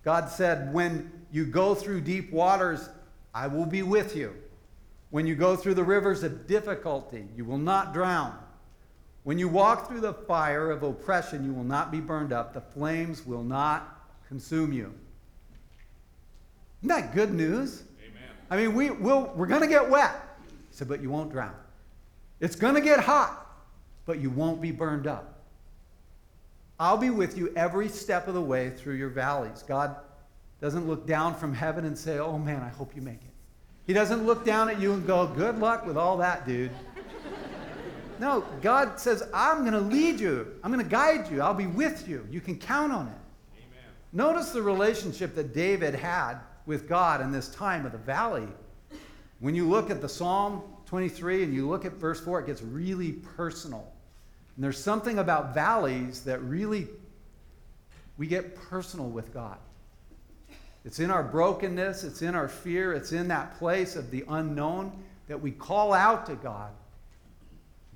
God 0.05 0.29
said, 0.29 0.73
When 0.73 1.11
you 1.31 1.45
go 1.45 1.75
through 1.75 2.01
deep 2.01 2.33
waters, 2.33 2.89
I 3.35 3.47
will 3.47 3.67
be 3.67 3.83
with 3.83 4.17
you. 4.17 4.35
When 5.11 5.27
you 5.27 5.35
go 5.35 5.57
through 5.57 5.75
the 5.75 5.85
rivers 5.85 6.23
of 6.23 6.47
difficulty, 6.47 7.27
you 7.37 7.45
will 7.45 7.59
not 7.59 7.93
drown. 7.93 8.37
When 9.25 9.39
you 9.39 9.49
walk 9.49 9.89
through 9.89 10.01
the 10.01 10.15
fire 10.15 10.71
of 10.71 10.83
oppression, 10.83 11.45
you 11.45 11.53
will 11.53 11.65
not 11.65 11.91
be 11.93 12.01
burned 12.01 12.33
up. 12.33 12.55
The 12.55 12.61
flames 12.61 13.27
will 13.27 13.43
not 13.43 14.07
consume 14.27 14.73
you. 14.73 14.93
Isn't 16.81 16.89
that 16.89 17.15
good 17.15 17.33
news? 17.33 17.83
Amen. 18.01 18.23
I 18.51 18.57
mean, 18.57 18.75
we, 18.75 18.91
will 18.91 19.33
we're 19.35 19.47
going 19.47 19.61
to 19.61 19.67
get 19.67 19.89
wet. 19.89 20.15
He 20.49 20.77
said, 20.77 20.89
but 20.89 21.03
you 21.03 21.11
won't 21.11 21.31
drown. 21.31 21.55
It's 22.41 22.57
going 22.57 22.75
to 22.75 22.81
get 22.81 23.01
hot, 23.01 23.47
but 24.07 24.21
you 24.21 24.31
won't 24.31 24.61
be 24.61 24.71
burned 24.71 25.07
up. 25.07 25.39
I'll 26.81 26.97
be 26.97 27.11
with 27.11 27.37
you 27.37 27.53
every 27.57 27.89
step 27.89 28.29
of 28.29 28.35
the 28.35 28.41
way 28.41 28.71
through 28.71 28.95
your 28.95 29.09
valleys. 29.09 29.65
God 29.67 29.97
doesn't 30.61 30.87
look 30.87 31.07
down 31.07 31.35
from 31.35 31.53
heaven 31.53 31.85
and 31.85 31.99
say, 31.99 32.19
oh 32.19 32.39
man, 32.39 32.63
I 32.63 32.69
hope 32.69 32.95
you 32.95 33.03
make 33.03 33.17
it. 33.17 33.33
He 33.87 33.93
doesn't 33.93 34.27
look 34.27 34.45
down 34.45 34.69
at 34.69 34.81
you 34.81 34.93
and 34.93 35.07
go, 35.07 35.27
good 35.27 35.59
luck 35.59 35.87
with 35.87 35.97
all 35.97 36.17
that, 36.19 36.47
dude. 36.47 36.71
no, 38.21 38.45
God 38.61 39.01
says, 39.01 39.23
I'm 39.33 39.61
going 39.61 39.73
to 39.73 39.81
lead 39.81 40.21
you, 40.21 40.55
I'm 40.63 40.73
going 40.73 40.85
to 40.85 40.91
guide 40.91 41.31
you, 41.31 41.41
I'll 41.41 41.55
be 41.55 41.67
with 41.67 42.07
you. 42.07 42.27
You 42.31 42.41
can 42.41 42.59
count 42.59 42.93
on 42.93 43.07
it. 43.09 43.13
Amen. 43.57 43.85
Notice 44.13 44.51
the 44.51 44.63
relationship 44.63 45.35
that 45.35 45.55
David 45.55 45.95
had 45.95 46.39
with 46.67 46.89
God 46.89 47.21
in 47.21 47.33
this 47.33 47.49
time 47.49 47.87
of 47.87 47.93
the 47.93 47.99
valley. 47.99 48.47
When 49.41 49.55
you 49.55 49.69
look 49.69 49.91
at 49.91 50.01
the 50.01 50.09
Psalm 50.09 50.63
23 50.89 51.45
and 51.45 51.55
you 51.55 51.69
look 51.69 51.85
at 51.85 51.93
verse 51.93 52.21
4, 52.21 52.41
it 52.41 52.47
gets 52.47 52.63
really 52.63 53.13
personal. 53.13 53.87
And 54.57 54.65
there's 54.65 54.83
something 54.83 55.19
about 55.19 55.55
valleys 55.55 56.23
that 56.25 56.41
really, 56.43 56.89
we 58.17 58.27
get 58.27 58.57
personal 58.57 59.07
with 59.07 59.33
God. 59.33 59.59
It's 60.85 60.99
in 60.99 61.11
our 61.11 61.23
brokenness, 61.23 62.05
it's 62.05 62.23
in 62.23 62.35
our 62.35 62.49
fear, 62.49 62.95
it's 62.95 63.13
in 63.13 63.29
that 63.29 63.59
place 63.59 63.97
of 63.97 64.11
the 64.11 64.25
unknown 64.29 64.93
that 65.29 65.41
we 65.41 65.51
call 65.51 65.93
out 65.93 66.25
to 66.27 66.35
God. 66.35 66.71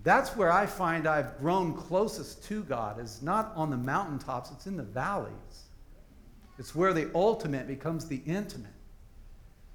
That's 0.05 0.37
where 0.37 0.53
I 0.53 0.67
find 0.67 1.07
I've 1.07 1.39
grown 1.39 1.75
closest 1.75 2.45
to 2.45 2.63
God, 2.65 3.01
is 3.01 3.23
not 3.23 3.53
on 3.57 3.71
the 3.71 3.77
mountaintops, 3.77 4.51
it's 4.51 4.67
in 4.67 4.77
the 4.77 4.83
valleys. 4.83 5.33
It's 6.59 6.75
where 6.75 6.93
the 6.93 7.11
ultimate 7.15 7.67
becomes 7.67 8.07
the 8.07 8.21
intimate. 8.27 8.72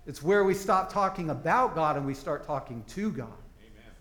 It's 0.08 0.24
where 0.24 0.46
we 0.46 0.54
stop 0.54 0.92
talking 0.92 1.30
about 1.30 1.76
God 1.76 1.98
and 1.98 2.06
we 2.06 2.14
start 2.14 2.48
talking 2.48 2.84
to 2.88 3.12
God. 3.12 3.28
Amen. 3.60 3.92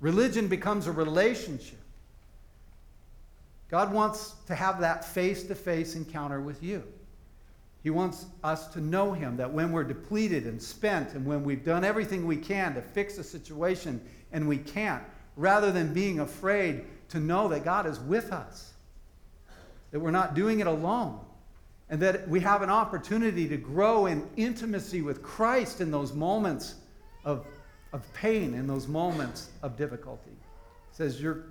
Religion 0.00 0.48
becomes 0.48 0.88
a 0.88 0.92
relationship. 0.92 1.78
God 3.70 3.92
wants 3.92 4.34
to 4.48 4.56
have 4.56 4.80
that 4.80 5.04
face 5.04 5.44
to 5.44 5.54
face 5.54 5.94
encounter 5.94 6.40
with 6.40 6.62
you. 6.62 6.82
He 7.84 7.90
wants 7.90 8.26
us 8.44 8.66
to 8.68 8.80
know 8.80 9.12
Him, 9.12 9.36
that 9.36 9.52
when 9.52 9.72
we're 9.72 9.84
depleted 9.84 10.44
and 10.44 10.60
spent, 10.60 11.14
and 11.14 11.24
when 11.24 11.42
we've 11.42 11.64
done 11.64 11.84
everything 11.84 12.26
we 12.26 12.36
can 12.36 12.74
to 12.74 12.82
fix 12.82 13.18
a 13.18 13.24
situation 13.24 14.00
and 14.32 14.48
we 14.48 14.58
can't, 14.58 15.02
rather 15.36 15.72
than 15.72 15.94
being 15.94 16.20
afraid 16.20 16.84
to 17.10 17.20
know 17.20 17.48
that 17.48 17.64
God 17.64 17.86
is 17.86 17.98
with 18.00 18.32
us, 18.32 18.72
that 19.92 20.00
we're 20.00 20.10
not 20.10 20.34
doing 20.34 20.60
it 20.60 20.66
alone, 20.66 21.20
and 21.92 22.00
that 22.00 22.26
we 22.26 22.40
have 22.40 22.62
an 22.62 22.70
opportunity 22.70 23.46
to 23.46 23.58
grow 23.58 24.06
in 24.06 24.26
intimacy 24.38 25.02
with 25.02 25.22
Christ 25.22 25.82
in 25.82 25.90
those 25.90 26.14
moments 26.14 26.76
of, 27.22 27.44
of 27.92 28.10
pain, 28.14 28.54
in 28.54 28.66
those 28.66 28.88
moments 28.88 29.50
of 29.62 29.76
difficulty. 29.76 30.30
It 30.30 30.96
says, 30.96 31.20
You're 31.20 31.44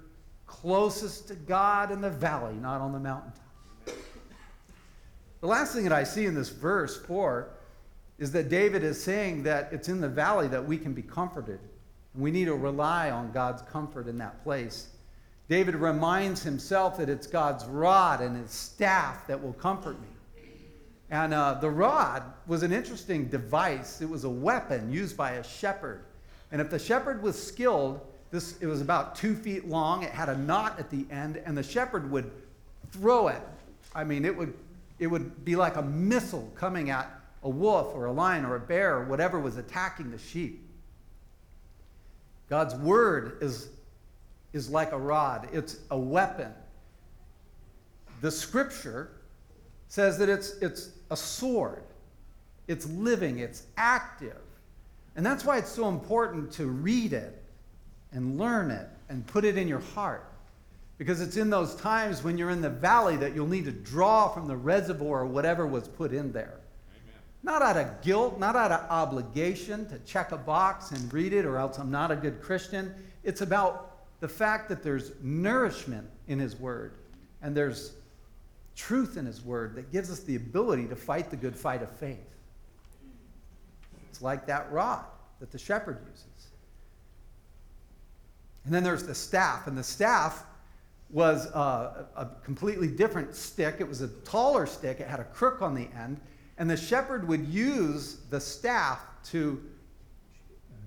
closest 0.48 1.28
to 1.28 1.36
God 1.36 1.92
in 1.92 2.02
the 2.02 2.10
valley, 2.10 2.56
not 2.56 2.82
on 2.82 2.92
the 2.92 3.00
mountaintop. 3.00 3.40
The 5.42 5.48
last 5.48 5.76
thing 5.76 5.84
that 5.84 5.94
I 5.94 6.04
see 6.04 6.26
in 6.26 6.34
this 6.34 6.50
verse 6.50 6.98
4 7.06 7.48
is 8.18 8.32
that 8.32 8.50
David 8.50 8.84
is 8.84 9.02
saying 9.02 9.44
that 9.44 9.72
it's 9.72 9.90
in 9.90 10.02
the 10.02 10.10
valley 10.10 10.48
that 10.48 10.66
we 10.66 10.76
can 10.76 10.94
be 10.94 11.04
comforted. 11.04 11.60
And 12.16 12.24
we 12.24 12.32
need 12.32 12.46
to 12.46 12.56
rely 12.56 13.12
on 13.12 13.32
God's 13.32 13.62
comfort 13.62 14.08
in 14.08 14.18
that 14.18 14.44
place. 14.44 14.88
David 15.50 15.76
reminds 15.76 16.42
himself 16.42 16.98
that 16.98 17.10
it's 17.10 17.28
God's 17.28 17.64
rod 17.66 18.22
and 18.22 18.36
his 18.36 18.50
staff 18.50 19.28
that 19.28 19.40
will 19.40 19.54
comfort 19.54 20.02
me. 20.02 20.08
And 21.12 21.34
uh, 21.34 21.56
the 21.56 21.70
rod 21.70 22.24
was 22.48 22.64
an 22.64 22.72
interesting 22.72 23.26
device. 23.26 24.02
It 24.02 24.10
was 24.10 24.24
a 24.24 24.30
weapon 24.30 24.92
used 24.92 25.18
by 25.18 25.34
a 25.34 25.44
shepherd. 25.44 26.06
And 26.54 26.62
if 26.62 26.70
the 26.70 26.80
shepherd 26.80 27.22
was 27.22 27.42
skilled, 27.42 28.00
this, 28.32 28.58
it 28.62 28.66
was 28.66 28.80
about 28.80 29.16
two 29.16 29.36
feet 29.36 29.68
long. 29.68 30.04
It 30.04 30.12
had 30.12 30.30
a 30.30 30.38
knot 30.38 30.80
at 30.80 30.90
the 30.90 31.06
end, 31.12 31.42
and 31.46 31.58
the 31.58 31.64
shepherd 31.64 32.10
would 32.10 32.32
throw 32.92 33.28
it. 33.28 33.42
I 33.94 34.06
mean, 34.06 34.24
it 34.24 34.36
would, 34.36 34.54
it 35.00 35.08
would 35.08 35.44
be 35.44 35.58
like 35.58 35.76
a 35.76 35.82
missile 35.82 36.50
coming 36.56 36.90
at 36.90 37.12
a 37.44 37.50
wolf 37.50 37.94
or 37.94 38.06
a 38.06 38.12
lion 38.12 38.46
or 38.46 38.56
a 38.56 38.60
bear 38.60 38.96
or 38.96 39.04
whatever 39.04 39.38
was 39.38 39.58
attacking 39.58 40.12
the 40.12 40.18
sheep. 40.18 40.66
God's 42.50 42.76
word 42.76 43.38
is, 43.42 43.68
is 44.54 44.70
like 44.70 44.94
a 44.94 44.98
rod, 44.98 45.50
it's 45.52 45.80
a 45.90 45.98
weapon. 45.98 46.54
The 48.22 48.32
scripture 48.32 49.10
says 49.88 50.18
that 50.20 50.30
it's, 50.30 50.52
it's 50.62 50.92
a 51.12 51.16
sword, 51.18 51.84
it's 52.68 52.88
living, 52.88 53.40
it's 53.40 53.64
active. 53.78 54.42
And 55.16 55.26
that's 55.26 55.46
why 55.46 55.58
it's 55.58 55.70
so 55.70 55.90
important 55.90 56.52
to 56.54 56.68
read 56.68 57.14
it 57.14 57.44
and 58.14 58.40
learn 58.40 58.72
it 58.72 58.88
and 59.10 59.28
put 59.28 59.46
it 59.46 59.58
in 59.58 59.68
your 59.68 59.82
heart. 59.94 60.26
Because 60.98 61.20
it's 61.20 61.36
in 61.36 61.50
those 61.50 61.76
times 61.76 62.24
when 62.24 62.38
you're 62.38 62.50
in 62.50 62.62
the 62.62 62.70
valley 62.70 63.18
that 63.18 63.36
you'll 63.36 63.48
need 63.48 63.66
to 63.66 63.72
draw 63.72 64.30
from 64.30 64.48
the 64.48 64.56
reservoir 64.56 65.22
or 65.22 65.26
whatever 65.26 65.68
was 65.68 65.88
put 65.88 66.14
in 66.14 66.32
there. 66.32 66.60
Amen. 66.94 67.20
Not 67.44 67.62
out 67.62 67.76
of 67.76 68.02
guilt, 68.02 68.40
not 68.40 68.56
out 68.56 68.72
of 68.72 68.90
obligation 68.90 69.90
to 69.90 70.00
check 70.00 70.32
a 70.32 70.38
box 70.38 70.92
and 70.92 71.12
read 71.12 71.34
it, 71.34 71.44
or 71.44 71.58
else 71.58 71.78
I'm 71.78 71.92
not 71.92 72.12
a 72.12 72.16
good 72.16 72.42
Christian. 72.42 72.94
It's 73.24 73.42
about 73.42 73.98
the 74.22 74.30
fact 74.30 74.70
that 74.70 74.82
there's 74.82 75.12
nourishment 75.22 76.08
in 76.28 76.40
His 76.40 76.58
Word 76.58 76.94
and 77.42 77.58
there's 77.58 77.94
truth 78.76 79.18
in 79.18 79.26
His 79.26 79.44
Word 79.44 79.76
that 79.76 79.92
gives 79.92 80.12
us 80.12 80.22
the 80.22 80.36
ability 80.36 80.88
to 80.88 80.96
fight 80.96 81.30
the 81.30 81.36
good 81.36 81.56
fight 81.56 81.82
of 81.82 81.90
faith. 81.92 82.18
It's 84.10 84.22
like 84.22 84.46
that 84.48 84.72
rod 84.72 85.06
that 85.40 85.52
the 85.52 85.58
shepherd 85.58 86.00
uses. 86.10 86.26
And 88.66 88.74
then 88.74 88.84
there's 88.84 89.06
the 89.06 89.16
staff, 89.16 89.68
and 89.68 89.78
the 89.78 89.84
staff 89.84 90.46
was 91.10 91.48
uh, 91.48 92.06
a 92.16 92.28
completely 92.44 92.88
different 92.88 93.36
stick. 93.36 93.78
It 93.80 93.88
was 93.88 94.02
a 94.02 94.08
taller 94.08 94.66
stick, 94.66 95.00
it 95.00 95.08
had 95.08 95.20
a 95.20 95.26
crook 95.26 95.62
on 95.62 95.74
the 95.74 95.90
end, 95.98 96.22
and 96.58 96.70
the 96.70 96.78
shepherd 96.78 97.28
would 97.28 97.48
use 97.48 98.18
the 98.30 98.40
staff 98.40 99.00
to 99.26 99.62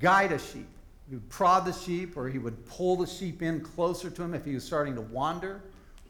guide 0.00 0.32
a 0.32 0.38
sheep. 0.38 0.68
He 1.08 1.16
would 1.16 1.28
prod 1.28 1.66
the 1.66 1.72
sheep, 1.72 2.16
or 2.16 2.28
he 2.28 2.38
would 2.38 2.64
pull 2.66 2.96
the 2.96 3.06
sheep 3.06 3.42
in 3.42 3.60
closer 3.60 4.08
to 4.08 4.22
him 4.22 4.34
if 4.34 4.44
he 4.44 4.54
was 4.54 4.64
starting 4.64 4.94
to 4.94 5.02
wander, 5.02 5.62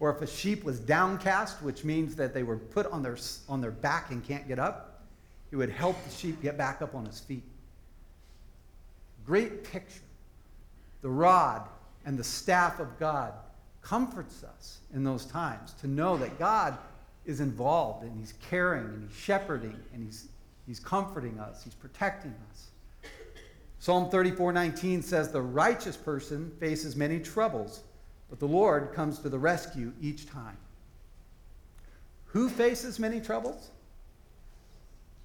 or 0.04 0.10
if 0.10 0.20
a 0.20 0.26
sheep 0.26 0.64
was 0.64 0.78
downcast, 0.78 1.62
which 1.62 1.82
means 1.82 2.14
that 2.14 2.34
they 2.34 2.42
were 2.42 2.58
put 2.58 2.84
on 2.92 3.02
their, 3.02 3.16
on 3.48 3.62
their 3.62 3.70
back 3.70 4.10
and 4.10 4.22
can't 4.22 4.46
get 4.46 4.58
up, 4.58 5.00
he 5.48 5.56
would 5.56 5.70
help 5.70 5.96
the 6.04 6.10
sheep 6.10 6.42
get 6.42 6.58
back 6.58 6.82
up 6.82 6.94
on 6.94 7.06
his 7.06 7.20
feet. 7.20 7.42
Great 9.24 9.64
picture 9.64 10.02
the 11.00 11.08
rod 11.08 11.66
and 12.04 12.18
the 12.18 12.24
staff 12.24 12.80
of 12.80 12.98
God 12.98 13.32
comforts 13.80 14.44
us 14.44 14.80
in 14.92 15.04
those 15.04 15.24
times 15.24 15.72
to 15.80 15.86
know 15.86 16.18
that 16.18 16.38
God 16.38 16.76
is 17.24 17.40
involved 17.40 18.04
and 18.04 18.14
He's 18.18 18.34
caring 18.50 18.84
and 18.84 19.08
He's 19.08 19.18
shepherding 19.18 19.80
and 19.94 20.04
He's, 20.04 20.28
he's 20.66 20.80
comforting 20.80 21.38
us, 21.38 21.64
He's 21.64 21.74
protecting 21.74 22.34
us. 22.50 22.66
Psalm 23.78 24.10
34 24.10 24.52
19 24.52 25.00
says, 25.00 25.32
The 25.32 25.40
righteous 25.40 25.96
person 25.96 26.52
faces 26.60 26.94
many 26.94 27.20
troubles, 27.20 27.84
but 28.30 28.38
the 28.38 28.48
Lord 28.48 28.92
comes 28.92 29.18
to 29.20 29.28
the 29.28 29.38
rescue 29.38 29.92
each 30.00 30.28
time. 30.28 30.56
Who 32.26 32.48
faces 32.48 32.98
many 32.98 33.20
troubles? 33.20 33.70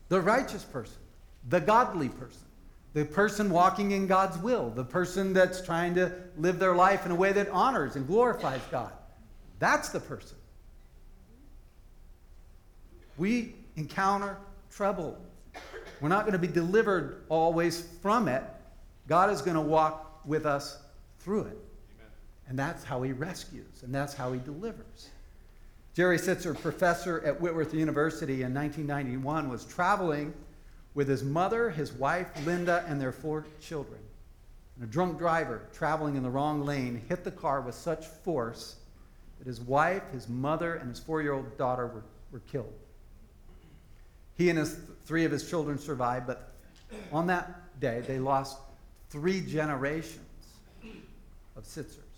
The 0.10 0.22
righteous 0.22 0.64
person, 0.64 0.98
the 1.48 1.60
godly 1.60 2.10
person 2.10 2.50
the 2.94 3.06
person 3.06 3.50
walking 3.52 3.92
in 3.92 4.08
God's 4.08 4.38
will, 4.38 4.72
the 4.72 4.84
person 4.84 5.34
that's 5.34 5.62
trying 5.62 5.94
to 5.96 6.12
live 6.38 6.58
their 6.58 6.76
life 6.76 7.06
in 7.06 7.12
a 7.12 7.16
way 7.16 7.32
that 7.34 7.48
honors 7.50 7.96
and 7.96 8.08
glorifies 8.08 8.62
God. 8.72 8.92
That's 9.60 9.90
the 9.90 10.00
person. 10.00 10.38
We 13.18 13.56
encounter 13.76 14.38
trouble. 14.72 15.18
We're 16.02 16.10
not 16.10 16.22
going 16.22 16.34
to 16.34 16.40
be 16.40 16.48
delivered 16.48 17.24
always 17.30 17.82
from 18.02 18.28
it. 18.28 18.44
God 19.08 19.30
is 19.30 19.42
going 19.42 19.56
to 19.56 19.62
walk 19.62 20.22
with 20.26 20.46
us 20.46 20.80
through 21.20 21.42
it. 21.42 21.58
And 22.50 22.58
that's 22.58 22.84
how 22.84 23.04
he 23.04 23.12
rescues, 23.12 23.84
and 23.84 23.94
that's 23.94 24.16
how 24.16 24.34
he 24.34 24.40
delivers. 24.40 25.10
Jerry 25.94 26.18
Sittser, 26.18 26.60
professor 26.60 27.22
at 27.24 27.40
Whitworth 27.40 27.74
University 27.74 28.42
in 28.42 28.54
1991, 28.54 29.50
was 29.50 29.66
traveling 29.66 30.34
with 30.96 31.08
his 31.08 31.24
mother, 31.24 31.70
his 31.70 31.94
wife, 31.94 32.28
Linda, 32.46 32.84
and 32.88 33.00
their 33.00 33.12
four 33.12 33.46
children. 33.62 34.00
And 34.76 34.90
a 34.90 34.92
drunk 34.92 35.20
driver 35.20 35.62
traveling 35.74 36.16
in 36.16 36.24
the 36.24 36.30
wrong 36.30 36.66
lane 36.66 37.02
hit 37.08 37.24
the 37.24 37.32
car 37.32 37.62
with 37.62 37.76
such 37.76 38.06
force 38.06 38.78
that 39.38 39.48
his 39.48 39.62
wife, 39.62 40.04
his 40.12 40.28
mother, 40.28 40.76
and 40.76 40.90
his 40.90 41.00
four 41.00 41.22
year 41.22 41.34
old 41.34 41.58
daughter 41.58 41.86
were, 41.86 42.04
were 42.32 42.42
killed. 42.52 42.74
He 44.38 44.50
and 44.50 44.58
his 44.58 44.80
three 45.06 45.26
of 45.26 45.32
his 45.32 45.48
children 45.48 45.78
survived, 45.78 46.26
but 46.26 46.54
on 47.12 47.28
that 47.28 47.80
day, 47.80 48.02
they 48.08 48.18
lost 48.20 48.58
three 49.10 49.42
generations 49.42 50.26
of 51.56 51.64
Sittsers. 51.64 52.09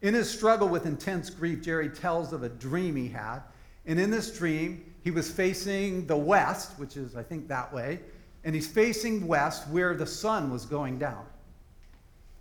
In 0.00 0.14
his 0.14 0.30
struggle 0.30 0.68
with 0.68 0.86
intense 0.86 1.28
grief, 1.28 1.62
Jerry 1.62 1.88
tells 1.88 2.32
of 2.32 2.42
a 2.42 2.48
dream 2.48 2.94
he 2.94 3.08
had. 3.08 3.40
And 3.86 3.98
in 3.98 4.10
this 4.10 4.36
dream, 4.36 4.84
he 5.02 5.10
was 5.10 5.30
facing 5.30 6.06
the 6.06 6.16
west, 6.16 6.78
which 6.78 6.96
is, 6.96 7.16
I 7.16 7.22
think, 7.22 7.48
that 7.48 7.72
way. 7.72 8.00
And 8.44 8.54
he's 8.54 8.68
facing 8.68 9.26
west 9.26 9.66
where 9.68 9.94
the 9.94 10.06
sun 10.06 10.52
was 10.52 10.64
going 10.64 10.98
down. 10.98 11.24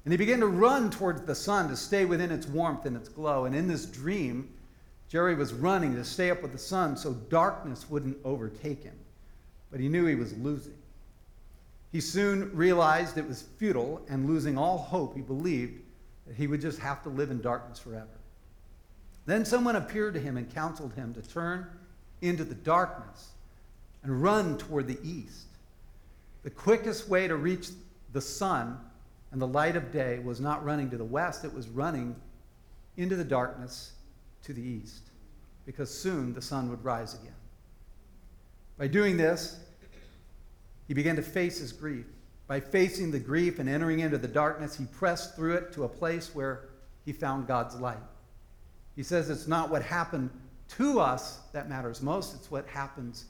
And 0.05 0.13
he 0.13 0.17
began 0.17 0.39
to 0.39 0.47
run 0.47 0.89
towards 0.89 1.21
the 1.21 1.35
sun 1.35 1.67
to 1.69 1.75
stay 1.75 2.05
within 2.05 2.31
its 2.31 2.47
warmth 2.47 2.85
and 2.85 2.95
its 2.95 3.09
glow. 3.09 3.45
And 3.45 3.55
in 3.55 3.67
this 3.67 3.85
dream, 3.85 4.49
Jerry 5.09 5.35
was 5.35 5.53
running 5.53 5.95
to 5.95 6.03
stay 6.03 6.29
up 6.29 6.41
with 6.41 6.51
the 6.51 6.57
sun 6.57 6.95
so 6.95 7.13
darkness 7.13 7.89
wouldn't 7.89 8.17
overtake 8.23 8.83
him. 8.83 8.95
But 9.71 9.79
he 9.79 9.89
knew 9.89 10.05
he 10.05 10.15
was 10.15 10.37
losing. 10.37 10.77
He 11.91 12.01
soon 12.01 12.55
realized 12.55 13.17
it 13.17 13.27
was 13.27 13.43
futile, 13.57 14.01
and 14.09 14.27
losing 14.27 14.57
all 14.57 14.77
hope, 14.77 15.15
he 15.15 15.21
believed 15.21 15.81
he 16.35 16.47
would 16.47 16.61
just 16.61 16.79
have 16.79 17.03
to 17.03 17.09
live 17.09 17.31
in 17.31 17.41
darkness 17.41 17.79
forever. 17.79 18.07
Then 19.25 19.45
someone 19.45 19.75
appeared 19.75 20.13
to 20.15 20.19
him 20.19 20.37
and 20.37 20.53
counseled 20.53 20.93
him 20.93 21.13
to 21.13 21.21
turn 21.21 21.67
into 22.21 22.43
the 22.43 22.55
darkness 22.55 23.29
and 24.03 24.21
run 24.21 24.57
toward 24.57 24.87
the 24.87 24.99
east. 25.03 25.47
The 26.43 26.49
quickest 26.49 27.09
way 27.09 27.27
to 27.27 27.35
reach 27.35 27.69
the 28.13 28.21
sun 28.21 28.79
and 29.31 29.41
the 29.41 29.47
light 29.47 29.75
of 29.75 29.91
day 29.91 30.19
was 30.19 30.39
not 30.39 30.63
running 30.63 30.89
to 30.91 30.97
the 30.97 31.05
west, 31.05 31.43
it 31.43 31.53
was 31.53 31.67
running 31.67 32.15
into 32.95 33.15
the 33.15 33.23
darkness 33.23 33.91
to 34.43 34.53
the 34.53 34.61
east, 34.61 35.09
because 35.65 35.93
soon 35.93 36.33
the 36.33 36.41
sun 36.41 36.69
would 36.69 36.83
rise 36.83 37.13
again. 37.13 37.35
By 38.77 38.87
doing 38.87 39.17
this, 39.17 39.59
he 40.87 40.93
began 40.93 41.17
to 41.17 41.21
face 41.21 41.59
his 41.59 41.73
grief. 41.73 42.05
By 42.47 42.61
facing 42.61 43.11
the 43.11 43.19
grief 43.19 43.59
and 43.59 43.67
entering 43.67 43.99
into 43.99 44.17
the 44.17 44.27
darkness, 44.27 44.77
he 44.77 44.85
pressed 44.85 45.35
through 45.35 45.55
it 45.55 45.73
to 45.73 45.83
a 45.83 45.89
place 45.89 46.33
where 46.33 46.69
he 47.05 47.11
found 47.11 47.47
God's 47.47 47.75
light. 47.75 47.97
He 48.95 49.03
says 49.03 49.29
it's 49.29 49.47
not 49.47 49.69
what 49.69 49.81
happened 49.81 50.29
to 50.69 50.99
us 50.99 51.39
that 51.53 51.69
matters 51.69 52.01
most, 52.01 52.35
it's 52.35 52.49
what 52.49 52.67
happens 52.67 53.25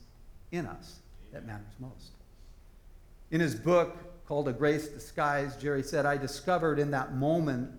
in 0.51 0.65
us 0.65 0.99
that 1.34 1.45
matters 1.45 1.73
most. 1.80 2.12
In 3.32 3.41
his 3.41 3.56
book 3.56 3.97
called 4.27 4.47
A 4.47 4.53
Grace 4.53 4.88
Disguised, 4.88 5.60
Jerry 5.60 5.84
said, 5.84 6.06
I 6.06 6.17
discovered 6.17 6.80
in 6.80 6.91
that 6.91 7.15
moment 7.15 7.71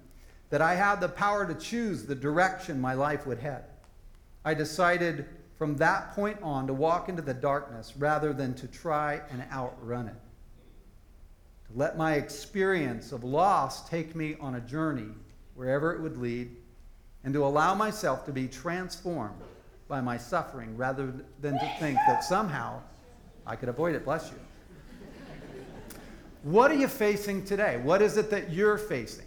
that 0.51 0.63
I 0.63 0.75
had 0.75 1.01
the 1.01 1.09
power 1.09 1.47
to 1.47 1.55
choose 1.55 2.05
the 2.05 2.15
direction 2.15 2.81
my 2.81 2.95
life 2.95 3.27
would 3.27 3.39
head. 3.39 3.65
I 4.45 4.55
decided 4.55 5.27
from 5.57 5.77
that 5.77 6.15
point 6.15 6.39
on 6.43 6.67
to 6.67 6.73
walk 6.73 7.09
into 7.09 7.23
the 7.23 7.35
darkness 7.35 7.95
rather 7.97 8.33
than 8.33 8.55
to 8.55 8.67
try 8.67 9.21
and 9.31 9.45
outrun 9.53 10.09
it. 10.09 10.15
To 11.71 11.79
let 11.79 11.97
my 11.97 12.15
experience 12.15 13.13
of 13.13 13.25
loss 13.25 13.89
take 13.89 14.15
me 14.15 14.37
on 14.41 14.55
a 14.57 14.61
journey 14.61 15.13
wherever 15.55 15.93
it 15.93 16.01
would 16.01 16.17
lead, 16.17 16.57
and 17.25 17.35
to 17.35 17.45
allow 17.45 17.75
myself 17.75 18.25
to 18.27 18.33
be 18.33 18.47
transformed 18.47 19.41
by 19.89 20.01
my 20.01 20.17
suffering 20.17 20.77
rather 20.77 21.13
than 21.41 21.55
to 21.55 21.75
think 21.81 21.99
that 22.07 22.23
somehow 22.23 22.81
I 23.47 23.57
could 23.57 23.69
avoid 23.69 23.95
it. 23.95 24.05
Bless 24.05 24.31
you. 24.31 24.39
What 26.45 26.71
are 26.71 26.77
you 26.77 26.89
facing 26.89 27.45
today? 27.45 27.79
What 27.83 28.01
is 28.01 28.17
it 28.17 28.31
that 28.31 28.53
you're 28.53 28.79
facing? 28.79 29.27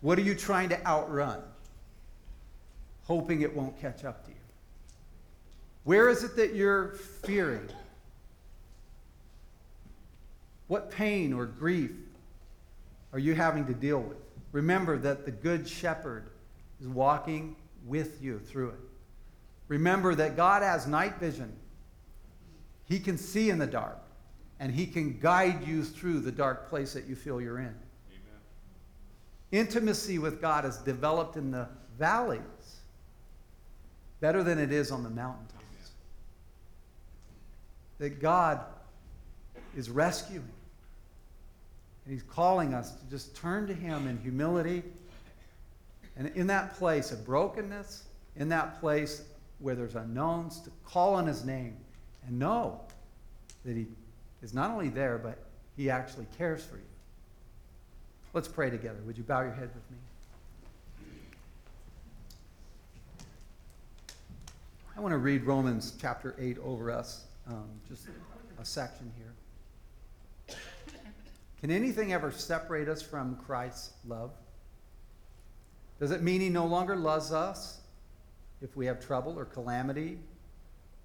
What 0.00 0.18
are 0.18 0.22
you 0.22 0.34
trying 0.34 0.70
to 0.70 0.86
outrun? 0.86 1.42
Hoping 3.04 3.42
it 3.42 3.54
won't 3.54 3.78
catch 3.80 4.04
up 4.04 4.24
to 4.24 4.30
you. 4.30 4.36
Where 5.84 6.08
is 6.08 6.24
it 6.24 6.34
that 6.36 6.54
you're 6.54 6.92
fearing? 7.24 7.68
What 10.72 10.90
pain 10.90 11.34
or 11.34 11.44
grief 11.44 11.90
are 13.12 13.18
you 13.18 13.34
having 13.34 13.66
to 13.66 13.74
deal 13.74 14.00
with? 14.00 14.16
Remember 14.52 14.96
that 14.96 15.26
the 15.26 15.30
Good 15.30 15.68
Shepherd 15.68 16.30
is 16.80 16.88
walking 16.88 17.56
with 17.84 18.22
you 18.22 18.38
through 18.38 18.70
it. 18.70 18.80
Remember 19.68 20.14
that 20.14 20.34
God 20.34 20.62
has 20.62 20.86
night 20.86 21.16
vision. 21.20 21.52
He 22.86 22.98
can 22.98 23.18
see 23.18 23.50
in 23.50 23.58
the 23.58 23.66
dark, 23.66 23.98
and 24.60 24.72
He 24.72 24.86
can 24.86 25.18
guide 25.20 25.62
you 25.68 25.84
through 25.84 26.20
the 26.20 26.32
dark 26.32 26.70
place 26.70 26.94
that 26.94 27.06
you 27.06 27.16
feel 27.16 27.38
you're 27.38 27.58
in. 27.58 27.66
Amen. 27.66 28.40
Intimacy 29.50 30.18
with 30.18 30.40
God 30.40 30.64
is 30.64 30.78
developed 30.78 31.36
in 31.36 31.50
the 31.50 31.68
valleys 31.98 32.40
better 34.20 34.42
than 34.42 34.58
it 34.58 34.72
is 34.72 34.90
on 34.90 35.02
the 35.02 35.10
mountaintops. 35.10 35.92
That 37.98 38.22
God 38.22 38.60
is 39.76 39.90
rescuing. 39.90 40.48
And 42.04 42.12
He's 42.12 42.22
calling 42.22 42.74
us 42.74 42.92
to 42.92 43.10
just 43.10 43.36
turn 43.36 43.66
to 43.66 43.74
Him 43.74 44.06
in 44.06 44.18
humility. 44.18 44.82
And 46.16 46.28
in 46.28 46.46
that 46.48 46.74
place 46.74 47.12
of 47.12 47.24
brokenness, 47.24 48.04
in 48.36 48.48
that 48.48 48.80
place 48.80 49.22
where 49.58 49.74
there's 49.74 49.94
unknowns, 49.94 50.60
to 50.60 50.70
call 50.84 51.14
on 51.14 51.26
His 51.26 51.44
name 51.44 51.76
and 52.26 52.38
know 52.38 52.80
that 53.64 53.76
He 53.76 53.86
is 54.42 54.52
not 54.52 54.70
only 54.70 54.88
there, 54.88 55.18
but 55.18 55.38
He 55.76 55.90
actually 55.90 56.26
cares 56.36 56.64
for 56.64 56.76
you. 56.76 56.82
Let's 58.34 58.48
pray 58.48 58.70
together. 58.70 58.98
Would 59.06 59.18
you 59.18 59.24
bow 59.24 59.42
your 59.42 59.52
head 59.52 59.70
with 59.74 59.90
me? 59.90 59.96
I 64.96 65.00
want 65.00 65.12
to 65.12 65.18
read 65.18 65.44
Romans 65.44 65.94
chapter 66.00 66.34
8 66.38 66.58
over 66.58 66.90
us, 66.90 67.24
um, 67.46 67.68
just 67.88 68.08
a 68.60 68.64
section 68.64 69.10
here. 69.16 69.32
Can 71.62 71.70
anything 71.70 72.12
ever 72.12 72.32
separate 72.32 72.88
us 72.88 73.00
from 73.00 73.36
Christ's 73.36 73.92
love? 74.04 74.32
Does 76.00 76.10
it 76.10 76.20
mean 76.20 76.40
he 76.40 76.48
no 76.48 76.66
longer 76.66 76.96
loves 76.96 77.32
us 77.32 77.78
if 78.60 78.76
we 78.76 78.84
have 78.86 78.98
trouble 78.98 79.38
or 79.38 79.44
calamity, 79.44 80.18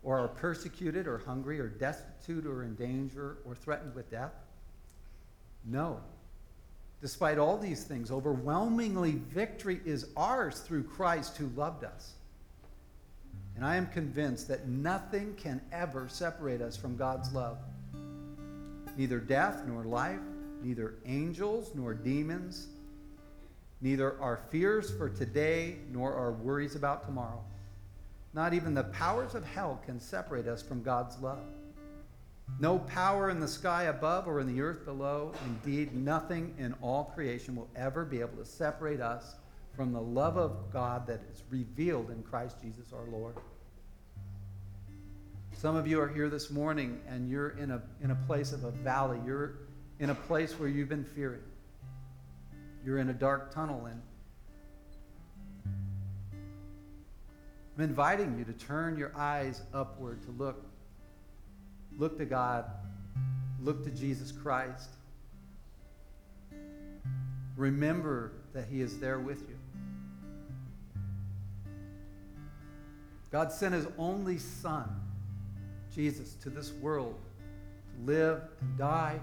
or 0.02 0.18
are 0.18 0.28
persecuted 0.28 1.06
or 1.06 1.20
hungry 1.20 1.60
or 1.60 1.68
destitute 1.68 2.48
or 2.48 2.64
in 2.64 2.74
danger 2.74 3.38
or 3.46 3.54
threatened 3.54 3.94
with 3.94 4.10
death? 4.10 4.34
No. 5.64 6.00
Despite 7.02 7.38
all 7.38 7.60
these 7.60 7.84
things, 7.84 8.10
overwhelmingly 8.10 9.12
victory 9.12 9.80
is 9.86 10.08
ours 10.18 10.62
through 10.62 10.86
Christ 10.86 11.38
who 11.38 11.52
loved 11.56 11.84
us. 11.84 12.14
And 13.56 13.64
I 13.64 13.76
am 13.76 13.86
convinced 13.86 14.48
that 14.48 14.68
nothing 14.68 15.36
can 15.36 15.62
ever 15.72 16.08
separate 16.10 16.62
us 16.62 16.76
from 16.76 16.98
God's 16.98 17.32
love. 17.32 17.60
Neither 18.98 19.20
death 19.20 19.64
nor 19.68 19.84
life, 19.84 20.20
neither 20.64 20.96
angels 21.06 21.72
nor 21.76 21.94
demons, 21.94 22.68
neither 23.82 24.20
our 24.22 24.38
fears 24.50 24.92
for 24.92 25.10
today 25.10 25.78
nor 25.92 26.14
our 26.14 26.32
worries 26.32 26.76
about 26.76 27.06
tomorrow. 27.06 27.42
Not 28.34 28.54
even 28.54 28.74
the 28.74 28.84
powers 28.86 29.36
of 29.36 29.46
hell 29.46 29.82
can 29.86 30.00
separate 30.00 30.48
us 30.48 30.62
from 30.62 30.84
God's 30.84 31.18
love. 31.20 31.40
No 32.60 32.80
power 32.80 33.30
in 33.30 33.40
the 33.40 33.48
sky 33.48 33.84
above 33.84 34.28
or 34.28 34.40
in 34.40 34.48
the 34.48 34.62
earth 34.62 34.86
below, 34.86 35.34
indeed, 35.46 35.94
nothing 35.94 36.56
in 36.58 36.74
all 36.82 37.12
creation 37.16 37.56
will 37.56 37.70
ever 37.76 38.06
be 38.06 38.20
able 38.20 38.38
to 38.38 38.46
separate 38.46 39.02
us 39.02 39.36
from 39.76 39.92
the 39.92 40.02
love 40.02 40.38
of 40.38 40.72
God 40.72 41.06
that 41.08 41.22
is 41.32 41.44
revealed 41.50 42.10
in 42.10 42.24
Christ 42.24 42.58
Jesus 42.62 42.94
our 42.94 43.06
Lord. 43.12 43.36
Some 45.54 45.76
of 45.76 45.88
you 45.88 46.00
are 46.00 46.08
here 46.08 46.30
this 46.30 46.50
morning 46.50 47.00
and 47.08 47.30
you're 47.30 47.50
in 47.58 47.72
a, 47.72 47.82
in 48.02 48.12
a 48.12 48.16
place 48.28 48.54
of 48.54 48.64
a 48.64 48.72
valley. 48.72 49.20
You're 49.26 49.54
in 50.00 50.10
a 50.10 50.16
place 50.16 50.54
where 50.60 50.70
you've 50.70 50.90
been 50.90 51.04
fearing. 51.04 51.42
You're 52.86 53.00
in 53.00 53.10
a 53.10 53.14
dark 53.14 53.54
tunnel 53.54 53.86
and 53.86 54.02
I'm 57.78 57.84
inviting 57.84 58.38
you 58.40 58.46
to 58.46 58.54
turn 58.54 58.98
your 58.98 59.12
eyes 59.16 59.62
upward 59.72 60.24
to 60.24 60.32
look. 60.32 60.66
Look 61.98 62.18
to 62.18 62.26
God. 62.26 62.66
Look 63.62 63.84
to 63.84 63.92
Jesus 63.92 64.32
Christ. 64.32 64.90
Remember 67.56 68.32
that 68.54 68.66
He 68.66 68.82
is 68.82 69.00
there 69.00 69.20
with 69.20 69.42
you. 69.48 69.58
God 73.32 73.52
sent 73.52 73.74
his 73.76 73.88
only 73.98 74.38
son, 74.38 74.90
Jesus, 75.94 76.34
to 76.36 76.50
this 76.50 76.72
world 76.72 77.16
to 77.94 78.12
live 78.12 78.42
and 78.62 78.78
die 78.78 79.20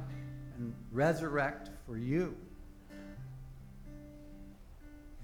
and 0.57 0.75
resurrect 0.93 1.71
for 1.87 1.97
you. 1.97 2.37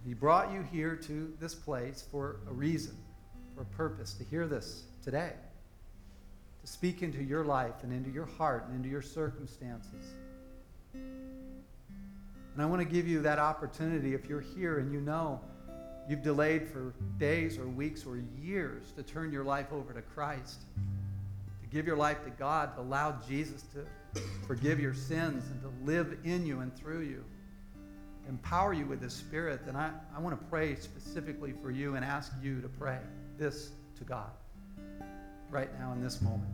He 0.07 0.15
brought 0.15 0.53
you 0.53 0.63
here 0.63 0.97
to 0.97 1.33
this 1.41 1.55
place 1.55 2.05
for 2.11 2.37
a 2.49 2.53
reason, 2.53 2.97
for 3.55 3.63
a 3.63 3.67
purpose, 3.67 4.15
to 4.15 4.25
hear 4.25 4.47
this 4.47 4.85
today, 5.05 5.33
to 6.63 6.67
speak 6.67 7.03
into 7.03 7.23
your 7.23 7.45
life 7.45 7.83
and 7.83 7.93
into 7.93 8.11
your 8.11 8.27
heart 8.27 8.67
and 8.67 8.77
into 8.77 8.89
your 8.89 9.03
circumstances. 9.03 10.15
And 10.95 12.61
I 12.61 12.67
want 12.67 12.81
to 12.81 12.89
give 12.89 13.07
you 13.07 13.21
that 13.23 13.39
opportunity 13.39 14.15
if 14.15 14.27
you're 14.27 14.41
here 14.41 14.79
and 14.79 14.93
you 14.93 15.01
know 15.01 15.41
You've 16.11 16.23
delayed 16.23 16.67
for 16.67 16.93
days 17.19 17.57
or 17.57 17.69
weeks 17.69 18.05
or 18.05 18.21
years 18.43 18.91
to 18.97 19.03
turn 19.05 19.31
your 19.31 19.45
life 19.45 19.73
over 19.73 19.93
to 19.93 20.03
Christ. 20.03 20.63
Give 21.71 21.87
your 21.87 21.97
life 21.97 22.25
to 22.25 22.31
God, 22.31 22.75
to 22.77 22.83
allow 22.83 23.19
Jesus 23.29 23.65
to 23.75 24.21
forgive 24.47 24.81
your 24.81 24.95
sins 24.95 25.45
and 25.51 25.63
to 25.63 25.71
live 25.85 26.19
in 26.25 26.45
you 26.45 26.61
and 26.61 26.75
through 26.77 27.03
you, 27.03 27.25
empower 28.29 28.73
you 28.73 28.87
with 28.87 29.01
His 29.01 29.13
Spirit, 29.13 29.65
then 29.65 29.77
I, 29.77 29.91
I 30.15 30.21
want 30.21 30.39
to 30.39 30.47
pray 30.47 30.75
specifically 30.77 31.53
for 31.63 31.71
you 31.71 31.95
and 31.97 32.05
ask 32.05 32.33
you 32.43 32.61
to 32.61 32.69
pray 32.69 32.99
this 33.39 33.71
to 33.99 34.05
God 34.05 34.31
right 35.51 35.71
now 35.79 35.93
in 35.93 36.03
this 36.03 36.21
moment. 36.21 36.51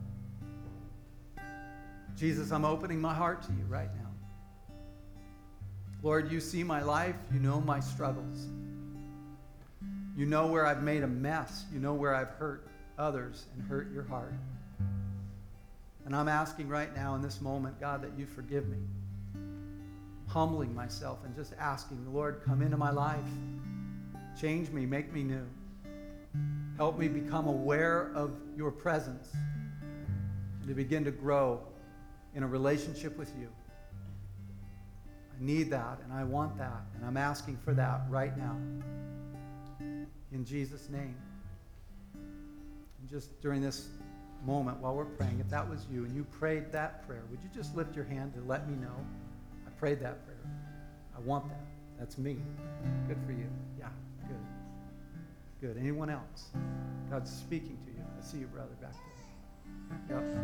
Jesus, 2.16 2.50
I'm 2.50 2.64
opening 2.64 3.00
my 3.00 3.12
heart 3.14 3.42
to 3.42 3.52
you 3.52 3.64
right 3.68 3.90
now. 3.94 4.10
Lord, 6.02 6.30
you 6.30 6.40
see 6.40 6.62
my 6.62 6.82
life, 6.82 7.16
you 7.32 7.40
know 7.40 7.60
my 7.60 7.80
struggles. 7.80 8.46
You 10.16 10.24
know 10.24 10.46
where 10.46 10.64
I've 10.64 10.82
made 10.82 11.02
a 11.02 11.06
mess. 11.06 11.66
You 11.72 11.78
know 11.78 11.92
where 11.92 12.14
I've 12.14 12.30
hurt 12.30 12.68
others 12.98 13.44
and 13.54 13.68
hurt 13.68 13.92
your 13.92 14.04
heart. 14.04 14.32
And 16.06 16.14
I'm 16.14 16.28
asking 16.28 16.68
right 16.68 16.94
now 16.94 17.16
in 17.16 17.20
this 17.20 17.40
moment, 17.40 17.80
God, 17.80 18.02
that 18.02 18.12
you 18.16 18.26
forgive 18.26 18.68
me. 18.68 18.78
Humbling 20.28 20.74
myself 20.74 21.18
and 21.24 21.34
just 21.34 21.52
asking, 21.58 22.14
Lord, 22.14 22.42
come 22.44 22.62
into 22.62 22.76
my 22.76 22.90
life. 22.90 23.18
Change 24.40 24.70
me, 24.70 24.86
make 24.86 25.12
me 25.12 25.24
new. 25.24 25.46
Help 26.76 26.96
me 26.96 27.08
become 27.08 27.48
aware 27.48 28.12
of 28.14 28.30
your 28.56 28.70
presence 28.70 29.34
and 30.60 30.68
to 30.68 30.74
begin 30.74 31.04
to 31.04 31.10
grow 31.10 31.60
in 32.34 32.44
a 32.44 32.46
relationship 32.46 33.18
with 33.18 33.32
you. 33.38 33.48
I 35.38 35.44
need 35.44 35.70
that 35.70 35.98
and 36.04 36.12
I 36.12 36.24
want 36.24 36.56
that, 36.58 36.82
and 36.94 37.04
I'm 37.04 37.16
asking 37.16 37.58
for 37.64 37.74
that 37.74 38.02
right 38.08 38.36
now 38.38 38.56
in 40.32 40.44
Jesus' 40.44 40.88
name. 40.88 41.16
And 42.14 43.10
just 43.10 43.40
during 43.40 43.60
this 43.60 43.88
moment 44.44 44.78
while 44.78 44.94
we're 44.94 45.04
praying, 45.04 45.38
if 45.40 45.46
mm-hmm. 45.46 45.50
that 45.50 45.68
was 45.68 45.86
you 45.90 46.04
and 46.04 46.14
you 46.14 46.24
prayed 46.24 46.72
that 46.72 47.06
prayer, 47.06 47.22
would 47.30 47.40
you 47.42 47.48
just 47.54 47.76
lift 47.76 47.94
your 47.94 48.04
hand 48.04 48.34
to 48.34 48.40
let 48.42 48.68
me 48.68 48.76
know? 48.76 48.94
I 49.66 49.70
prayed 49.78 50.00
that 50.00 50.24
prayer. 50.24 50.36
I 51.16 51.20
want 51.20 51.48
that. 51.48 51.64
That's 51.98 52.18
me. 52.18 52.36
Good 53.08 53.18
for 53.24 53.32
you. 53.32 53.48
Yeah, 53.78 53.88
good. 54.28 55.68
Good. 55.68 55.80
Anyone 55.80 56.10
else? 56.10 56.50
God's 57.10 57.30
speaking 57.30 57.78
to 57.86 57.90
you. 57.92 58.04
I 58.18 58.24
see 58.24 58.38
you, 58.38 58.46
brother, 58.46 58.68
back 58.80 58.92
there. 60.08 60.18
Yep. 60.18 60.38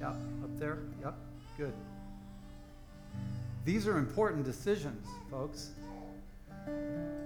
Yep. 0.00 0.16
Up 0.44 0.58
there. 0.58 0.78
Yep. 1.02 1.14
Good. 1.56 1.74
These 3.64 3.86
are 3.86 3.98
important 3.98 4.44
decisions, 4.44 5.06
folks 5.30 5.70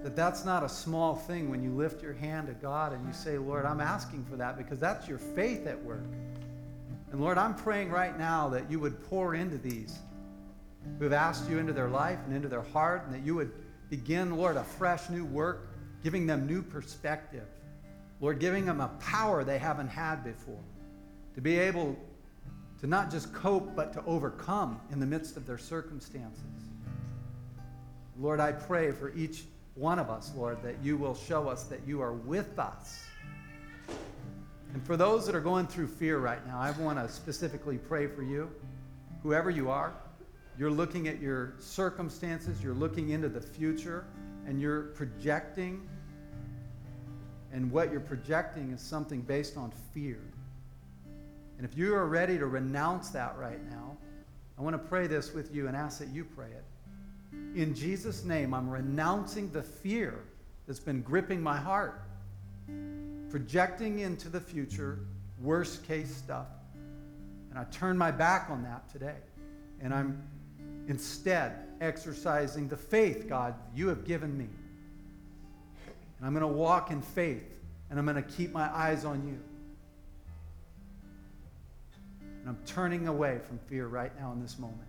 that 0.03 0.15
that's 0.15 0.45
not 0.45 0.63
a 0.63 0.69
small 0.69 1.15
thing 1.15 1.49
when 1.49 1.61
you 1.61 1.71
lift 1.71 2.01
your 2.01 2.13
hand 2.13 2.47
to 2.47 2.53
God 2.53 2.93
and 2.93 3.05
you 3.05 3.13
say, 3.13 3.37
Lord, 3.37 3.65
I'm 3.65 3.81
asking 3.81 4.25
for 4.25 4.37
that 4.37 4.57
because 4.57 4.79
that's 4.79 5.07
your 5.07 5.17
faith 5.17 5.67
at 5.67 5.83
work. 5.83 6.05
And 7.11 7.21
Lord, 7.21 7.37
I'm 7.37 7.55
praying 7.55 7.89
right 7.89 8.17
now 8.17 8.49
that 8.49 8.69
you 8.69 8.79
would 8.79 9.03
pour 9.09 9.35
into 9.35 9.57
these 9.57 9.99
who 10.97 11.03
have 11.03 11.13
asked 11.13 11.49
you 11.49 11.57
into 11.57 11.73
their 11.73 11.89
life 11.89 12.19
and 12.25 12.35
into 12.35 12.47
their 12.47 12.61
heart, 12.61 13.05
and 13.05 13.13
that 13.13 13.25
you 13.25 13.35
would 13.35 13.51
begin, 13.89 14.37
Lord, 14.37 14.57
a 14.57 14.63
fresh 14.63 15.09
new 15.09 15.25
work, 15.25 15.75
giving 16.03 16.25
them 16.25 16.47
new 16.47 16.61
perspective. 16.61 17.45
Lord, 18.19 18.39
giving 18.39 18.65
them 18.65 18.81
a 18.81 18.87
power 18.99 19.43
they 19.43 19.57
haven't 19.57 19.89
had 19.89 20.23
before 20.23 20.63
to 21.35 21.41
be 21.41 21.59
able 21.59 21.95
to 22.79 22.87
not 22.87 23.11
just 23.11 23.33
cope, 23.33 23.75
but 23.75 23.93
to 23.93 24.03
overcome 24.05 24.79
in 24.91 24.99
the 24.99 25.05
midst 25.05 25.37
of 25.37 25.45
their 25.45 25.57
circumstances. 25.57 26.43
Lord, 28.19 28.39
I 28.39 28.51
pray 28.51 28.91
for 28.91 29.13
each 29.15 29.43
one 29.75 29.99
of 29.99 30.09
us, 30.09 30.31
Lord, 30.35 30.61
that 30.63 30.75
you 30.83 30.97
will 30.97 31.13
show 31.13 31.47
us 31.47 31.65
that 31.65 31.81
you 31.85 32.01
are 32.01 32.13
with 32.13 32.57
us. 32.57 33.03
And 34.73 34.83
for 34.85 34.97
those 34.97 35.25
that 35.27 35.35
are 35.35 35.41
going 35.41 35.67
through 35.67 35.87
fear 35.87 36.17
right 36.17 36.45
now, 36.47 36.59
I 36.59 36.71
want 36.71 36.97
to 36.97 37.07
specifically 37.13 37.77
pray 37.77 38.07
for 38.07 38.23
you. 38.23 38.49
Whoever 39.21 39.51
you 39.51 39.69
are, 39.69 39.93
you're 40.57 40.71
looking 40.71 41.07
at 41.07 41.21
your 41.21 41.53
circumstances, 41.59 42.61
you're 42.63 42.73
looking 42.73 43.09
into 43.09 43.29
the 43.29 43.41
future, 43.41 44.05
and 44.47 44.59
you're 44.59 44.83
projecting. 44.95 45.87
And 47.53 47.71
what 47.71 47.91
you're 47.91 47.99
projecting 47.99 48.71
is 48.71 48.81
something 48.81 49.21
based 49.21 49.57
on 49.57 49.71
fear. 49.93 50.19
And 51.57 51.65
if 51.65 51.77
you 51.77 51.93
are 51.95 52.07
ready 52.07 52.37
to 52.39 52.47
renounce 52.47 53.09
that 53.09 53.37
right 53.37 53.63
now, 53.69 53.95
I 54.57 54.63
want 54.63 54.73
to 54.73 54.89
pray 54.89 55.05
this 55.05 55.33
with 55.33 55.53
you 55.53 55.67
and 55.67 55.77
ask 55.77 55.99
that 55.99 56.09
you 56.09 56.25
pray 56.25 56.47
it. 56.47 56.63
In 57.55 57.73
Jesus' 57.73 58.23
name, 58.23 58.53
I'm 58.53 58.69
renouncing 58.69 59.51
the 59.51 59.63
fear 59.63 60.19
that's 60.67 60.79
been 60.79 61.01
gripping 61.01 61.41
my 61.41 61.57
heart, 61.57 62.01
projecting 63.29 63.99
into 63.99 64.29
the 64.29 64.39
future 64.39 64.99
worst 65.41 65.87
case 65.87 66.15
stuff. 66.15 66.47
And 67.49 67.57
I 67.57 67.63
turn 67.71 67.97
my 67.97 68.11
back 68.11 68.49
on 68.49 68.63
that 68.63 68.89
today. 68.91 69.15
And 69.81 69.93
I'm 69.93 70.21
instead 70.87 71.67
exercising 71.81 72.67
the 72.67 72.77
faith, 72.77 73.27
God, 73.27 73.55
you 73.75 73.87
have 73.87 74.05
given 74.05 74.37
me. 74.37 74.47
And 76.17 76.25
I'm 76.25 76.33
going 76.33 76.41
to 76.41 76.57
walk 76.57 76.91
in 76.91 77.01
faith, 77.01 77.59
and 77.89 77.99
I'm 77.99 78.05
going 78.05 78.15
to 78.15 78.29
keep 78.29 78.51
my 78.51 78.73
eyes 78.75 79.05
on 79.05 79.27
you. 79.27 79.39
And 82.41 82.49
I'm 82.49 82.57
turning 82.65 83.07
away 83.07 83.39
from 83.45 83.59
fear 83.67 83.87
right 83.87 84.11
now 84.19 84.31
in 84.31 84.41
this 84.41 84.57
moment. 84.57 84.79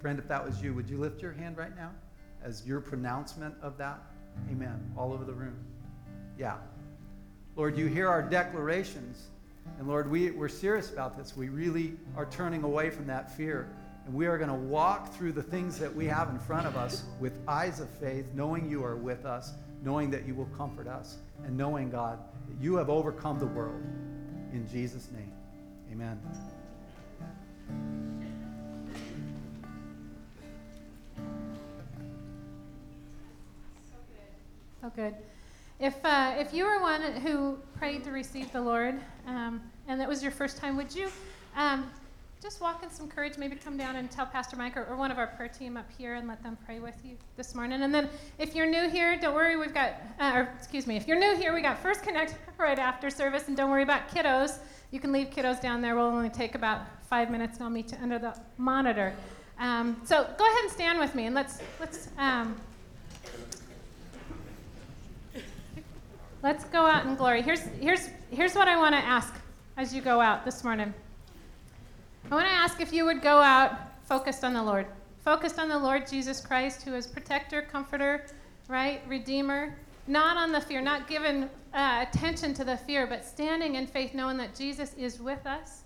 Friend, 0.00 0.18
if 0.18 0.28
that 0.28 0.44
was 0.44 0.62
you, 0.62 0.74
would 0.74 0.88
you 0.88 0.98
lift 0.98 1.22
your 1.22 1.32
hand 1.32 1.56
right 1.56 1.74
now 1.76 1.90
as 2.42 2.66
your 2.66 2.80
pronouncement 2.80 3.54
of 3.62 3.78
that? 3.78 4.00
Amen. 4.50 4.80
All 4.96 5.12
over 5.12 5.24
the 5.24 5.32
room. 5.32 5.56
Yeah. 6.38 6.56
Lord, 7.56 7.76
you 7.76 7.86
hear 7.86 8.08
our 8.08 8.22
declarations. 8.22 9.28
And 9.78 9.86
Lord, 9.86 10.10
we, 10.10 10.30
we're 10.30 10.48
serious 10.48 10.90
about 10.90 11.16
this. 11.16 11.36
We 11.36 11.48
really 11.48 11.94
are 12.16 12.26
turning 12.26 12.64
away 12.64 12.90
from 12.90 13.06
that 13.06 13.36
fear. 13.36 13.68
And 14.06 14.14
we 14.14 14.26
are 14.26 14.36
going 14.36 14.50
to 14.50 14.54
walk 14.54 15.14
through 15.14 15.32
the 15.32 15.42
things 15.42 15.78
that 15.78 15.94
we 15.94 16.06
have 16.06 16.28
in 16.30 16.38
front 16.38 16.66
of 16.66 16.76
us 16.76 17.04
with 17.20 17.32
eyes 17.46 17.78
of 17.80 17.88
faith, 17.88 18.26
knowing 18.34 18.68
you 18.68 18.84
are 18.84 18.96
with 18.96 19.24
us, 19.24 19.52
knowing 19.84 20.10
that 20.10 20.26
you 20.26 20.34
will 20.34 20.48
comfort 20.56 20.88
us, 20.88 21.18
and 21.44 21.56
knowing, 21.56 21.90
God, 21.90 22.18
that 22.48 22.62
you 22.62 22.76
have 22.76 22.90
overcome 22.90 23.38
the 23.38 23.46
world. 23.46 23.80
In 24.52 24.68
Jesus' 24.70 25.08
name, 25.12 25.32
amen. 25.92 26.20
So 34.82 34.90
good. 34.96 35.14
If, 35.78 35.94
uh, 36.04 36.34
if 36.38 36.52
you 36.52 36.64
were 36.64 36.80
one 36.80 37.02
who 37.02 37.56
prayed 37.78 38.02
to 38.02 38.10
receive 38.10 38.50
the 38.50 38.60
Lord 38.60 38.98
um, 39.28 39.62
and 39.86 40.00
that 40.00 40.08
was 40.08 40.24
your 40.24 40.32
first 40.32 40.56
time, 40.56 40.76
would 40.76 40.92
you 40.92 41.08
um, 41.54 41.88
just 42.42 42.60
walk 42.60 42.82
in 42.82 42.90
some 42.90 43.06
courage? 43.06 43.38
Maybe 43.38 43.54
come 43.54 43.76
down 43.76 43.94
and 43.94 44.10
tell 44.10 44.26
Pastor 44.26 44.56
Mike 44.56 44.76
or, 44.76 44.84
or, 44.86 44.96
one 44.96 45.12
of 45.12 45.18
our 45.18 45.28
prayer 45.28 45.48
team 45.48 45.76
up 45.76 45.88
here 45.96 46.14
and 46.14 46.26
let 46.26 46.42
them 46.42 46.58
pray 46.66 46.80
with 46.80 46.96
you 47.04 47.16
this 47.36 47.54
morning. 47.54 47.82
And 47.82 47.94
then 47.94 48.08
if 48.40 48.56
you're 48.56 48.66
new 48.66 48.90
here, 48.90 49.16
don't 49.16 49.36
worry, 49.36 49.56
we've 49.56 49.72
got, 49.72 50.02
uh, 50.18 50.32
or 50.34 50.48
excuse 50.58 50.88
me, 50.88 50.96
if 50.96 51.06
you're 51.06 51.18
new 51.18 51.36
here, 51.36 51.54
we 51.54 51.62
got 51.62 51.78
First 51.78 52.02
Connect 52.02 52.34
right 52.58 52.80
after 52.80 53.08
service. 53.08 53.46
And 53.46 53.56
don't 53.56 53.70
worry 53.70 53.84
about 53.84 54.08
kiddos. 54.08 54.58
You 54.90 54.98
can 54.98 55.12
leave 55.12 55.30
kiddos 55.30 55.62
down 55.62 55.80
there. 55.80 55.94
We'll 55.94 56.06
only 56.06 56.28
take 56.28 56.56
about 56.56 56.80
five 57.08 57.30
minutes 57.30 57.58
and 57.58 57.62
I'll 57.62 57.70
meet 57.70 57.92
you 57.92 57.98
under 58.02 58.18
the 58.18 58.36
monitor. 58.58 59.14
Um, 59.60 60.02
so 60.04 60.28
go 60.36 60.44
ahead 60.44 60.64
and 60.64 60.72
stand 60.72 60.98
with 60.98 61.14
me 61.14 61.26
and 61.26 61.36
let's, 61.36 61.60
let's, 61.78 62.08
Let's 66.42 66.64
go 66.64 66.86
out 66.86 67.06
in 67.06 67.14
glory. 67.14 67.40
Here's, 67.40 67.60
here's, 67.80 68.10
here's 68.30 68.54
what 68.56 68.66
I 68.66 68.76
want 68.76 68.96
to 68.96 69.00
ask 69.00 69.32
as 69.76 69.94
you 69.94 70.02
go 70.02 70.20
out 70.20 70.44
this 70.44 70.64
morning. 70.64 70.92
I 72.28 72.34
want 72.34 72.48
to 72.48 72.52
ask 72.52 72.80
if 72.80 72.92
you 72.92 73.04
would 73.04 73.22
go 73.22 73.38
out 73.38 73.78
focused 74.06 74.42
on 74.42 74.52
the 74.52 74.62
Lord, 74.62 74.86
focused 75.24 75.60
on 75.60 75.68
the 75.68 75.78
Lord 75.78 76.04
Jesus 76.04 76.40
Christ, 76.40 76.82
who 76.82 76.94
is 76.94 77.06
protector, 77.06 77.62
comforter, 77.62 78.26
right, 78.66 79.02
redeemer, 79.06 79.76
not 80.08 80.36
on 80.36 80.50
the 80.50 80.60
fear, 80.60 80.80
not 80.80 81.06
giving 81.06 81.44
uh, 81.74 82.04
attention 82.08 82.54
to 82.54 82.64
the 82.64 82.76
fear, 82.76 83.06
but 83.06 83.24
standing 83.24 83.76
in 83.76 83.86
faith, 83.86 84.12
knowing 84.12 84.36
that 84.38 84.52
Jesus 84.52 84.94
is 84.94 85.20
with 85.20 85.46
us 85.46 85.82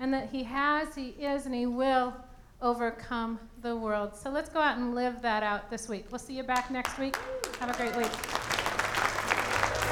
and 0.00 0.12
that 0.14 0.30
He 0.30 0.42
has, 0.42 0.94
He 0.94 1.08
is, 1.08 1.44
and 1.44 1.54
He 1.54 1.66
will 1.66 2.14
overcome 2.62 3.38
the 3.60 3.76
world. 3.76 4.16
So 4.16 4.30
let's 4.30 4.48
go 4.48 4.58
out 4.58 4.78
and 4.78 4.94
live 4.94 5.20
that 5.20 5.42
out 5.42 5.68
this 5.68 5.86
week. 5.86 6.06
We'll 6.10 6.18
see 6.18 6.34
you 6.34 6.44
back 6.44 6.70
next 6.70 6.98
week. 6.98 7.14
Have 7.60 7.68
a 7.68 7.76
great 7.76 7.94
week 7.94 8.57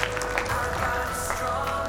i 0.07 0.69
got 0.81 1.14
strong. 1.14 1.86